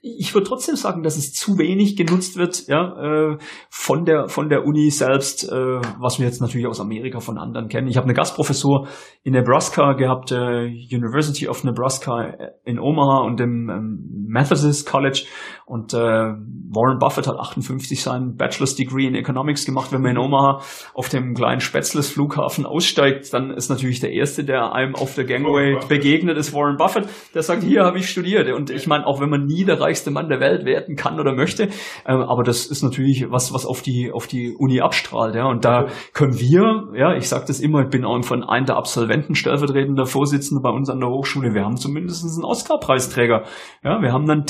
[0.00, 4.48] ich würde trotzdem sagen, dass es zu wenig genutzt wird, ja, äh, von der von
[4.48, 7.88] der Uni selbst, äh, was wir jetzt natürlich aus Amerika von anderen kennen.
[7.88, 8.86] Ich habe eine Gastprofessur
[9.22, 12.32] in Nebraska gehabt, äh, University of Nebraska
[12.64, 15.24] in Omaha und im ähm, Methodist College
[15.68, 19.92] und äh, Warren Buffett hat 58 sein Bachelor's Degree in Economics gemacht.
[19.92, 20.62] Wenn man in Omaha
[20.94, 25.24] auf dem kleinen Spätzles Flughafen aussteigt, dann ist natürlich der erste, der einem auf der
[25.24, 27.06] Gangway begegnet, ist Warren Buffett.
[27.34, 28.50] Der sagt, hier habe ich studiert.
[28.50, 31.34] Und ich meine, auch wenn man nie der reichste Mann der Welt werden kann oder
[31.34, 31.64] möchte.
[32.06, 35.34] Ähm, aber das ist natürlich was, was auf die, auf die Uni abstrahlt.
[35.34, 35.46] Ja.
[35.48, 38.76] Und da können wir, ja, ich sage das immer, ich bin auch von einem der
[38.76, 41.52] Absolventen stellvertretender Vorsitzender bei uns an der Hochschule.
[41.52, 43.44] Wir haben zumindest einen Oscar-Preisträger.
[43.84, 44.46] Ja, wir haben einen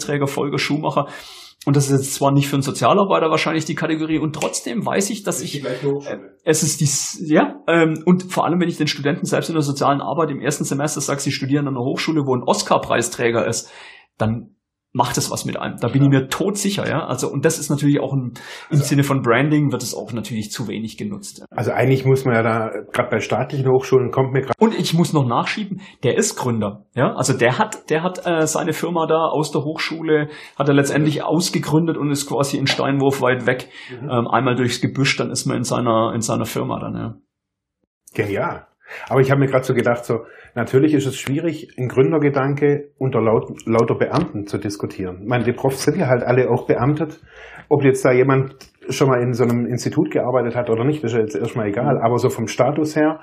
[0.00, 1.06] Technik-Oscar-Preisträger, Volker Schumacher.
[1.66, 5.10] Und das ist jetzt zwar nicht für einen Sozialarbeiter wahrscheinlich die Kategorie, und trotzdem weiß
[5.10, 8.86] ich, dass ich, äh, es ist dies, ja, ähm, und vor allem, wenn ich den
[8.86, 12.22] Studenten selbst in der sozialen Arbeit im ersten Semester sage, sie studieren an einer Hochschule,
[12.24, 13.70] wo ein Oscar-Preisträger ist,
[14.16, 14.56] dann
[14.92, 15.76] macht es was mit einem.
[15.78, 17.06] Da bin ich mir todsicher, ja.
[17.06, 18.34] Also, und das ist natürlich auch ein,
[18.70, 21.44] im Sinne von Branding wird es auch natürlich zu wenig genutzt.
[21.50, 24.54] Also eigentlich muss man ja da, gerade bei staatlichen Hochschulen kommt mir gerade.
[24.58, 27.14] Und ich muss noch nachschieben, der ist Gründer, ja.
[27.14, 31.22] Also der hat, der hat äh, seine Firma da aus der Hochschule, hat er letztendlich
[31.22, 34.10] ausgegründet und ist quasi in Steinwurf weit weg, mhm.
[34.10, 37.14] ähm, einmal durchs Gebüsch, dann ist man in seiner, in seiner Firma dann, ja.
[38.12, 38.66] Genial.
[39.08, 40.24] Aber ich habe mir gerade so gedacht, so
[40.54, 45.20] natürlich ist es schwierig, ein Gründergedanke unter laut, lauter Beamten zu diskutieren.
[45.22, 47.20] Ich meine, die Profs sind ja halt alle auch beamtet.
[47.68, 48.56] Ob jetzt da jemand
[48.88, 51.98] schon mal in so einem Institut gearbeitet hat oder nicht, ist ja jetzt erstmal egal.
[52.02, 53.20] Aber so vom Status her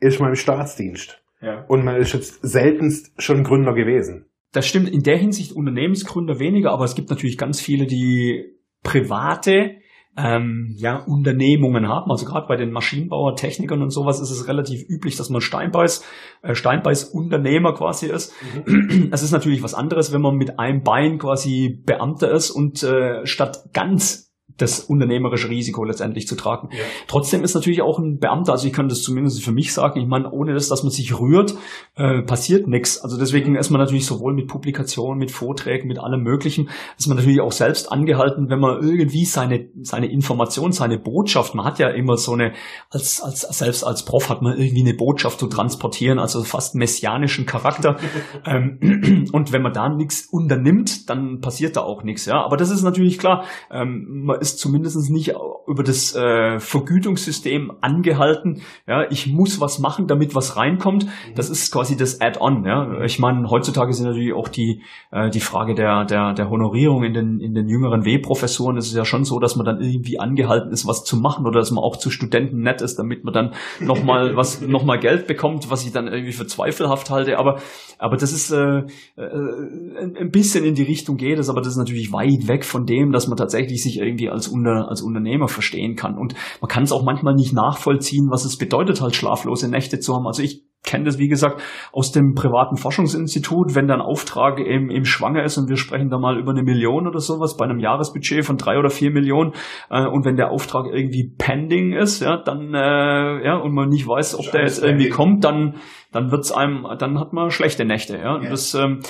[0.00, 1.22] ist man im Staatsdienst.
[1.40, 1.64] Ja.
[1.68, 4.26] Und man ist jetzt seltenst schon Gründer gewesen.
[4.52, 9.76] Das stimmt in der Hinsicht Unternehmensgründer weniger, aber es gibt natürlich ganz viele, die private
[10.16, 12.10] ähm, ja, Unternehmungen haben.
[12.10, 16.04] Also gerade bei den Maschinenbauer, Technikern und sowas ist es relativ üblich, dass man Steinbeiß,
[16.42, 18.32] äh, Steinbeiß-Unternehmer quasi ist.
[18.66, 19.08] Mhm.
[19.12, 23.26] Es ist natürlich was anderes, wenn man mit einem Bein quasi Beamter ist und äh,
[23.26, 26.68] statt ganz das unternehmerische Risiko letztendlich zu tragen.
[26.70, 26.78] Ja.
[27.08, 30.06] Trotzdem ist natürlich auch ein Beamter, also ich kann das zumindest für mich sagen, ich
[30.06, 31.54] meine, ohne das, dass man sich rührt,
[31.96, 33.00] äh, passiert nichts.
[33.00, 37.16] Also deswegen ist man natürlich sowohl mit Publikationen, mit Vorträgen, mit allem Möglichen, ist man
[37.16, 41.88] natürlich auch selbst angehalten, wenn man irgendwie seine, seine Information, seine Botschaft, man hat ja
[41.88, 42.52] immer so eine,
[42.90, 47.44] als, als, selbst als Prof hat man irgendwie eine Botschaft zu transportieren, also fast messianischen
[47.44, 47.96] Charakter.
[48.46, 52.26] ähm, und wenn man da nichts unternimmt, dann passiert da auch nichts.
[52.26, 53.44] Ja, aber das ist natürlich klar.
[53.70, 55.34] Ähm, ist zumindest nicht
[55.66, 58.60] über das äh, Vergütungssystem angehalten.
[58.86, 61.06] Ja, ich muss was machen, damit was reinkommt.
[61.06, 61.34] Mhm.
[61.34, 62.64] Das ist quasi das Add-on.
[62.66, 67.04] Ja, ich meine, heutzutage sind natürlich auch die äh, die Frage der der der Honorierung
[67.04, 68.76] in den in den jüngeren W-Professuren.
[68.76, 71.60] Es ist ja schon so, dass man dann irgendwie angehalten ist, was zu machen oder
[71.60, 74.98] dass man auch zu Studenten nett ist, damit man dann noch mal was noch mal
[74.98, 77.38] Geld bekommt, was ich dann irgendwie für zweifelhaft halte.
[77.38, 77.58] Aber
[77.98, 78.82] aber das ist äh,
[79.16, 82.84] äh, ein bisschen in die Richtung geht es, aber das ist natürlich weit weg von
[82.84, 86.18] dem, dass man tatsächlich sich irgendwie als, Unter, als Unternehmer verstehen kann.
[86.18, 90.14] Und man kann es auch manchmal nicht nachvollziehen, was es bedeutet, halt schlaflose Nächte zu
[90.14, 90.26] haben.
[90.26, 95.04] Also ich kenne das, wie gesagt, aus dem privaten Forschungsinstitut, wenn dann Auftrag im, im
[95.04, 98.44] Schwanger ist und wir sprechen da mal über eine Million oder sowas bei einem Jahresbudget
[98.44, 99.52] von drei oder vier Millionen
[99.90, 104.06] äh, und wenn der Auftrag irgendwie pending ist, ja, dann äh, ja und man nicht
[104.06, 105.74] weiß, ob der jetzt irgendwie kommt, dann
[106.14, 108.40] dann wird's einem, dann hat man schlechte Nächte, ja.
[108.40, 108.48] ja.
[108.48, 109.00] Das, ähm,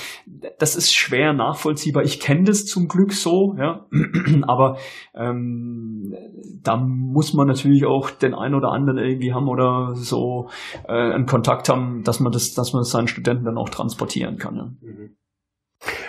[0.57, 2.03] das ist schwer nachvollziehbar.
[2.03, 3.85] Ich kenne das zum Glück so, ja,
[4.47, 4.77] aber
[5.13, 6.15] ähm,
[6.63, 10.49] da muss man natürlich auch den einen oder anderen irgendwie haben oder so
[10.87, 14.37] äh, einen Kontakt haben, dass man das, dass man das seinen Studenten dann auch transportieren
[14.37, 14.55] kann.
[14.55, 14.65] Ja.
[14.81, 15.15] Mhm.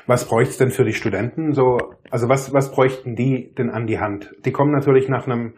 [0.07, 1.53] Was bräuchte es denn für die Studenten?
[1.53, 1.79] So,
[2.11, 4.33] also was, was bräuchten die denn an die Hand?
[4.45, 5.55] Die kommen natürlich nach einem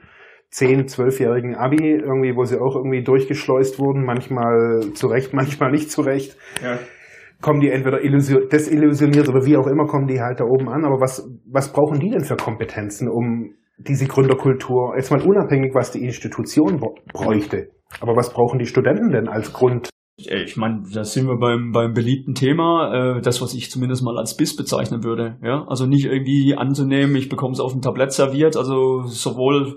[0.52, 6.36] 10-, 12-jährigen Abi, irgendwie, wo sie auch irgendwie durchgeschleust wurden, manchmal zurecht, manchmal nicht zurecht.
[6.62, 6.78] Ja.
[7.40, 10.84] Kommen die entweder desillusioniert oder wie auch immer, kommen die halt da oben an.
[10.84, 15.92] Aber was, was brauchen die denn für Kompetenzen, um diese Gründerkultur, jetzt mal unabhängig, was
[15.92, 16.80] die Institution
[17.12, 19.90] bräuchte, aber was brauchen die Studenten denn als Grund,
[20.20, 24.18] ich meine, da sind wir beim, beim beliebten Thema, äh, das, was ich zumindest mal
[24.18, 25.36] als Biss bezeichnen würde.
[25.44, 25.64] Ja?
[25.68, 29.76] Also nicht irgendwie anzunehmen, ich bekomme es auf dem Tablett serviert, also sowohl,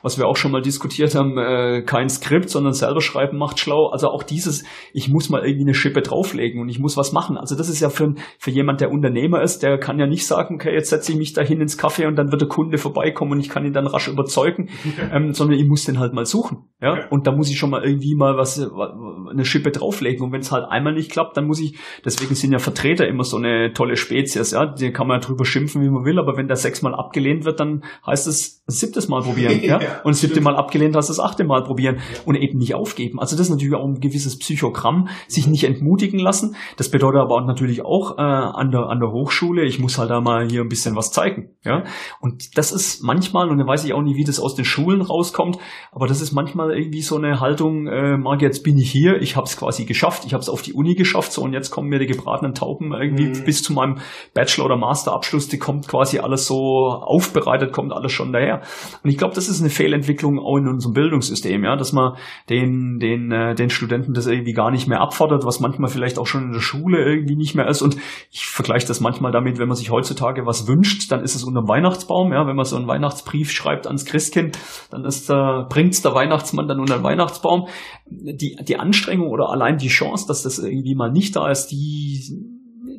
[0.00, 3.88] was wir auch schon mal diskutiert haben, äh, kein Skript, sondern selber schreiben macht schlau.
[3.88, 7.36] Also auch dieses, ich muss mal irgendwie eine Schippe drauflegen und ich muss was machen.
[7.36, 10.54] Also das ist ja für, für jemand, der Unternehmer ist, der kann ja nicht sagen,
[10.54, 13.40] okay, jetzt setze ich mich dahin ins Café und dann wird der Kunde vorbeikommen und
[13.40, 14.70] ich kann ihn dann rasch überzeugen,
[15.12, 16.64] ähm, sondern ich muss den halt mal suchen.
[16.80, 17.08] Ja?
[17.10, 20.24] Und da muss ich schon mal irgendwie mal was, eine Schippe drauflegen drauflegen.
[20.24, 23.24] Und wenn es halt einmal nicht klappt, dann muss ich, deswegen sind ja Vertreter immer
[23.24, 26.36] so eine tolle Spezies, ja, die kann man ja drüber schimpfen, wie man will, aber
[26.36, 30.56] wenn der sechsmal abgelehnt wird, dann heißt es siebtes Mal probieren, ja, und siebte Mal
[30.56, 33.18] abgelehnt heißt es achte Mal probieren und eben nicht aufgeben.
[33.18, 36.56] Also das ist natürlich auch ein gewisses Psychogramm, sich nicht entmutigen lassen.
[36.76, 40.10] Das bedeutet aber auch natürlich auch äh, an der an der Hochschule, ich muss halt
[40.10, 41.84] da mal hier ein bisschen was zeigen, ja.
[42.20, 45.02] Und das ist manchmal, und dann weiß ich auch nicht, wie das aus den Schulen
[45.02, 45.58] rauskommt,
[45.90, 49.36] aber das ist manchmal irgendwie so eine Haltung, äh, Marc, jetzt bin ich hier, ich
[49.36, 50.24] habe es quasi quasi geschafft.
[50.26, 52.92] Ich habe es auf die Uni geschafft, so und jetzt kommen mir die gebratenen Tauben
[52.92, 53.44] irgendwie mhm.
[53.44, 53.98] bis zu meinem
[54.34, 58.60] Bachelor- oder Masterabschluss, die kommt quasi alles so aufbereitet, kommt alles schon daher.
[59.02, 62.16] Und ich glaube, das ist eine Fehlentwicklung auch in unserem Bildungssystem, ja, dass man
[62.50, 66.26] den, den, äh, den Studenten das irgendwie gar nicht mehr abfordert, was manchmal vielleicht auch
[66.26, 67.80] schon in der Schule irgendwie nicht mehr ist.
[67.80, 67.96] Und
[68.30, 71.62] ich vergleiche das manchmal damit, wenn man sich heutzutage was wünscht, dann ist es unter
[71.62, 74.58] dem Weihnachtsbaum, ja, wenn man so einen Weihnachtsbrief schreibt ans Christkind,
[74.90, 77.68] dann ist da, bringt's der Weihnachtsmann dann unter den Weihnachtsbaum.
[78.06, 82.20] Die, die Anstrengung oder allein die Chance, dass das irgendwie mal nicht da ist, die,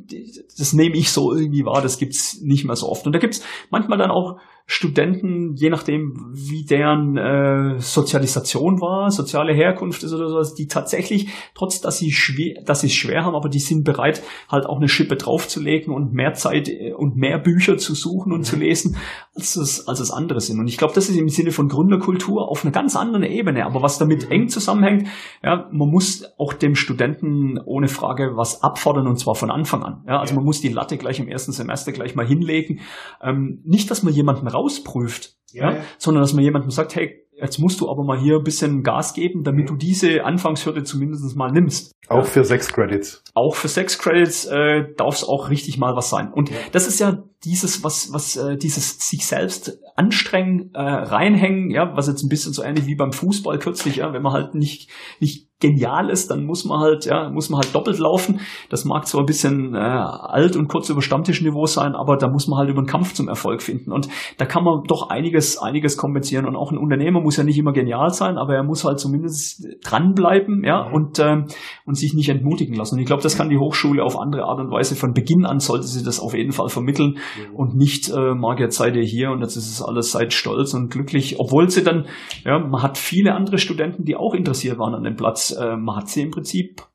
[0.09, 3.05] die das nehme ich so irgendwie wahr, das gibt's nicht mehr so oft.
[3.05, 9.53] Und da gibt's manchmal dann auch Studenten, je nachdem, wie deren äh, Sozialisation war, soziale
[9.53, 13.35] Herkunft ist oder sowas, die tatsächlich, trotz dass sie schwer, dass sie es schwer haben,
[13.35, 17.39] aber die sind bereit, halt auch eine Schippe draufzulegen und mehr Zeit äh, und mehr
[17.39, 18.45] Bücher zu suchen und mhm.
[18.45, 18.95] zu lesen,
[19.35, 20.59] als es, als es andere sind.
[20.59, 23.65] Und ich glaube, das ist im Sinne von Gründerkultur auf einer ganz anderen Ebene.
[23.65, 24.31] Aber was damit mhm.
[24.31, 25.07] eng zusammenhängt,
[25.43, 30.05] ja, man muss auch dem Studenten ohne Frage was abfordern und zwar von Anfang an.
[30.07, 32.79] Ja, also man muss die Latte gleich im ersten Semester gleich mal hinlegen.
[33.21, 37.59] Ähm, nicht, dass man jemanden rausprüft, ja, ja, sondern dass man jemandem sagt, hey, jetzt
[37.59, 41.51] musst du aber mal hier ein bisschen Gas geben, damit du diese Anfangshürde zumindest mal
[41.51, 41.91] nimmst.
[42.07, 43.23] Auch für sechs Credits.
[43.33, 46.31] Auch für sechs Credits äh, darf es auch richtig mal was sein.
[46.31, 46.57] Und ja.
[46.71, 52.07] das ist ja dieses, was, was äh, dieses sich selbst anstrengen, äh, reinhängen, ja, was
[52.07, 54.89] jetzt ein bisschen so ähnlich wie beim Fußball kürzlich, ja, wenn man halt nicht,
[55.19, 58.41] nicht genial ist, dann muss man halt, ja, muss man halt doppelt laufen.
[58.69, 62.47] Das mag zwar ein bisschen äh, alt und kurz über Stammtischniveau sein, aber da muss
[62.47, 63.91] man halt über den Kampf zum Erfolg finden.
[63.91, 66.45] Und da kann man doch einiges, einiges kompensieren.
[66.45, 69.65] Und auch ein Unternehmer muss ja nicht immer genial sein, aber er muss halt zumindest
[69.83, 70.93] dranbleiben, ja, mhm.
[70.93, 71.45] und, ähm,
[71.85, 72.95] und sich nicht entmutigen lassen.
[72.95, 75.59] Und ich glaube, das kann die Hochschule auf andere Art und Weise von Beginn an
[75.59, 77.55] sollte sie das auf jeden Fall vermitteln mhm.
[77.55, 80.73] und nicht äh, mag jetzt seid ihr hier und jetzt ist es alles seid stolz
[80.73, 82.05] und glücklich, obwohl sie dann,
[82.43, 85.97] ja, man hat viele andere Studenten, die auch interessiert waren an dem Platz äh, man
[85.97, 86.87] hat sie im Prinzip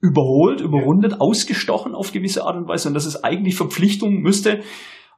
[0.00, 2.88] überholt, überrundet, ausgestochen auf gewisse Art und Weise.
[2.88, 4.62] Und das ist eigentlich Verpflichtung müsste.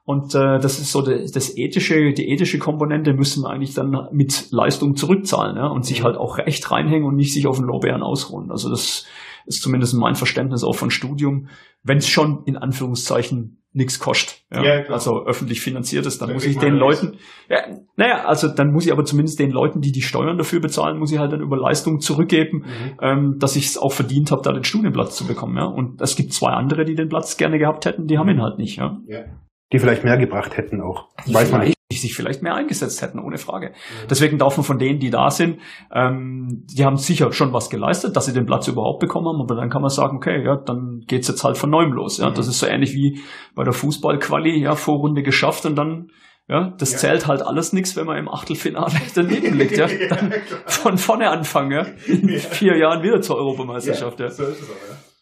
[0.05, 4.51] Und äh, das ist so das, das ethische, die ethische Komponente müssen eigentlich dann mit
[4.51, 6.05] Leistung zurückzahlen ja, und sich mhm.
[6.05, 8.51] halt auch recht reinhängen und nicht sich auf den Lorbeeren ausruhen.
[8.51, 9.05] Also das
[9.45, 11.47] ist zumindest mein Verständnis auch von Studium,
[11.83, 14.43] wenn es schon in Anführungszeichen nichts kostet.
[14.51, 14.63] Ja?
[14.63, 17.17] ja also öffentlich finanziert ist, dann ja, muss ich den Leuten,
[17.49, 17.59] ja,
[17.95, 21.11] naja, also dann muss ich aber zumindest den Leuten, die die Steuern dafür bezahlen, muss
[21.11, 22.97] ich halt dann über Leistung zurückgeben, mhm.
[23.01, 25.57] ähm, dass ich es auch verdient habe, da den Studienplatz zu bekommen.
[25.57, 25.65] Ja?
[25.65, 28.59] Und es gibt zwei andere, die den Platz gerne gehabt hätten, die haben ihn halt
[28.59, 28.77] nicht.
[28.77, 28.99] Ja?
[29.07, 29.23] ja.
[29.71, 31.09] Die vielleicht mehr gebracht hätten auch.
[31.25, 33.69] Die Weiß man nicht die sich vielleicht mehr eingesetzt hätten, ohne Frage.
[33.69, 34.07] Mhm.
[34.09, 35.59] Deswegen darf man von denen, die da sind,
[35.93, 39.55] ähm, die haben sicher schon was geleistet, dass sie den Platz überhaupt bekommen haben, aber
[39.55, 42.17] dann kann man sagen, okay, ja, dann geht's jetzt halt von neuem los.
[42.17, 42.33] Ja, mhm.
[42.33, 43.21] das ist so ähnlich wie
[43.55, 46.07] bei der Fußballquali, ja, Vorrunde geschafft und dann
[46.49, 46.97] ja, das ja.
[46.97, 49.87] zählt halt alles nichts, wenn man im Achtelfinale daneben liegt, ja.
[50.09, 51.85] Dann ja, von vorne anfangen, ja.
[52.05, 52.37] In ja.
[52.37, 54.29] vier Jahren wieder zur Europameisterschaft, ja.
[54.29, 55.12] So ist es auch, ja.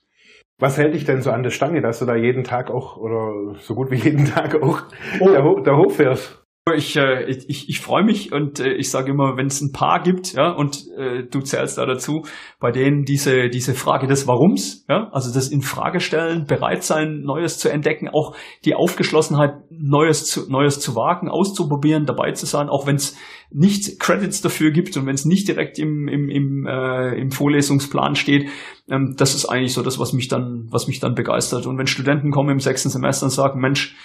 [0.62, 3.56] Was hält dich denn so an der Stange, dass du da jeden Tag auch oder
[3.56, 4.84] so gut wie jeden Tag auch
[5.20, 5.30] oh.
[5.30, 6.41] da, da hochfährst?
[6.76, 10.04] Ich, äh, ich, ich freue mich und äh, ich sage immer, wenn es ein paar
[10.04, 12.22] gibt, ja, und äh, du zählst da dazu,
[12.60, 17.22] bei denen diese, diese Frage des Warums, ja, also das in Frage stellen, bereit sein,
[17.22, 22.70] Neues zu entdecken, auch die Aufgeschlossenheit, Neues zu, Neues zu wagen, auszuprobieren, dabei zu sein,
[22.70, 23.18] auch wenn es
[23.50, 28.14] nicht Credits dafür gibt und wenn es nicht direkt im, im, im, äh, im Vorlesungsplan
[28.14, 28.50] steht,
[28.88, 31.66] ähm, das ist eigentlich so das, was mich dann, was mich dann begeistert.
[31.66, 33.96] Und wenn Studenten kommen im sechsten Semester und sagen, Mensch,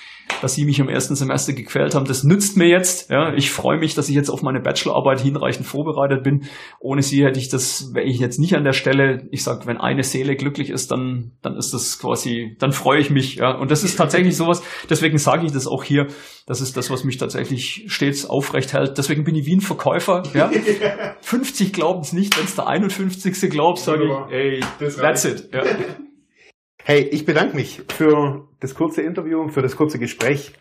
[0.42, 2.06] dass sie mich im ersten Semester gequält haben.
[2.06, 3.10] Das nützt mir jetzt.
[3.10, 6.44] Ja, ich freue mich, dass ich jetzt auf meine Bachelorarbeit hinreichend vorbereitet bin.
[6.78, 9.26] Ohne sie hätte ich das, wäre ich jetzt nicht an der Stelle.
[9.30, 13.10] Ich sag, wenn eine Seele glücklich ist, dann, dann ist das quasi, dann freue ich
[13.10, 13.36] mich.
[13.36, 14.62] Ja, und das ist tatsächlich sowas.
[14.90, 16.06] Deswegen sage ich das auch hier.
[16.46, 18.98] Das ist das, was mich tatsächlich stets aufrecht hält.
[18.98, 20.22] Deswegen bin ich wie ein Verkäufer.
[20.34, 20.50] Ja,
[21.20, 22.36] 50 glauben es nicht.
[22.36, 23.50] Wenn es der 51.
[23.50, 25.48] glaubt, sage ich, ey, that's it.
[25.52, 25.62] Ja.
[26.84, 30.52] Hey, ich bedanke mich für das kurze Interview, für das kurze Gespräch.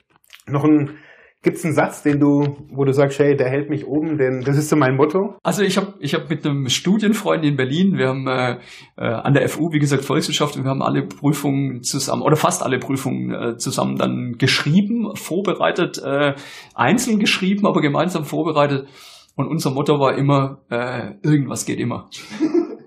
[0.48, 0.98] Noch ein
[1.46, 4.42] Gibt es einen Satz, den du, wo du sagst, hey, der hält mich oben, denn
[4.42, 5.38] das ist so mein Motto?
[5.44, 8.58] Also ich habe ich hab mit einem Studienfreund in Berlin, wir haben äh,
[8.98, 12.80] äh, an der FU, wie gesagt, Volkswirtschaft, wir haben alle Prüfungen zusammen, oder fast alle
[12.80, 16.34] Prüfungen äh, zusammen dann geschrieben, vorbereitet, äh,
[16.74, 18.88] einzeln geschrieben, aber gemeinsam vorbereitet.
[19.36, 22.10] Und unser Motto war immer, äh, irgendwas geht immer.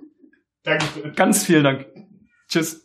[0.65, 1.13] Danke.
[1.15, 1.87] Ganz vielen Dank.
[2.49, 2.85] Tschüss.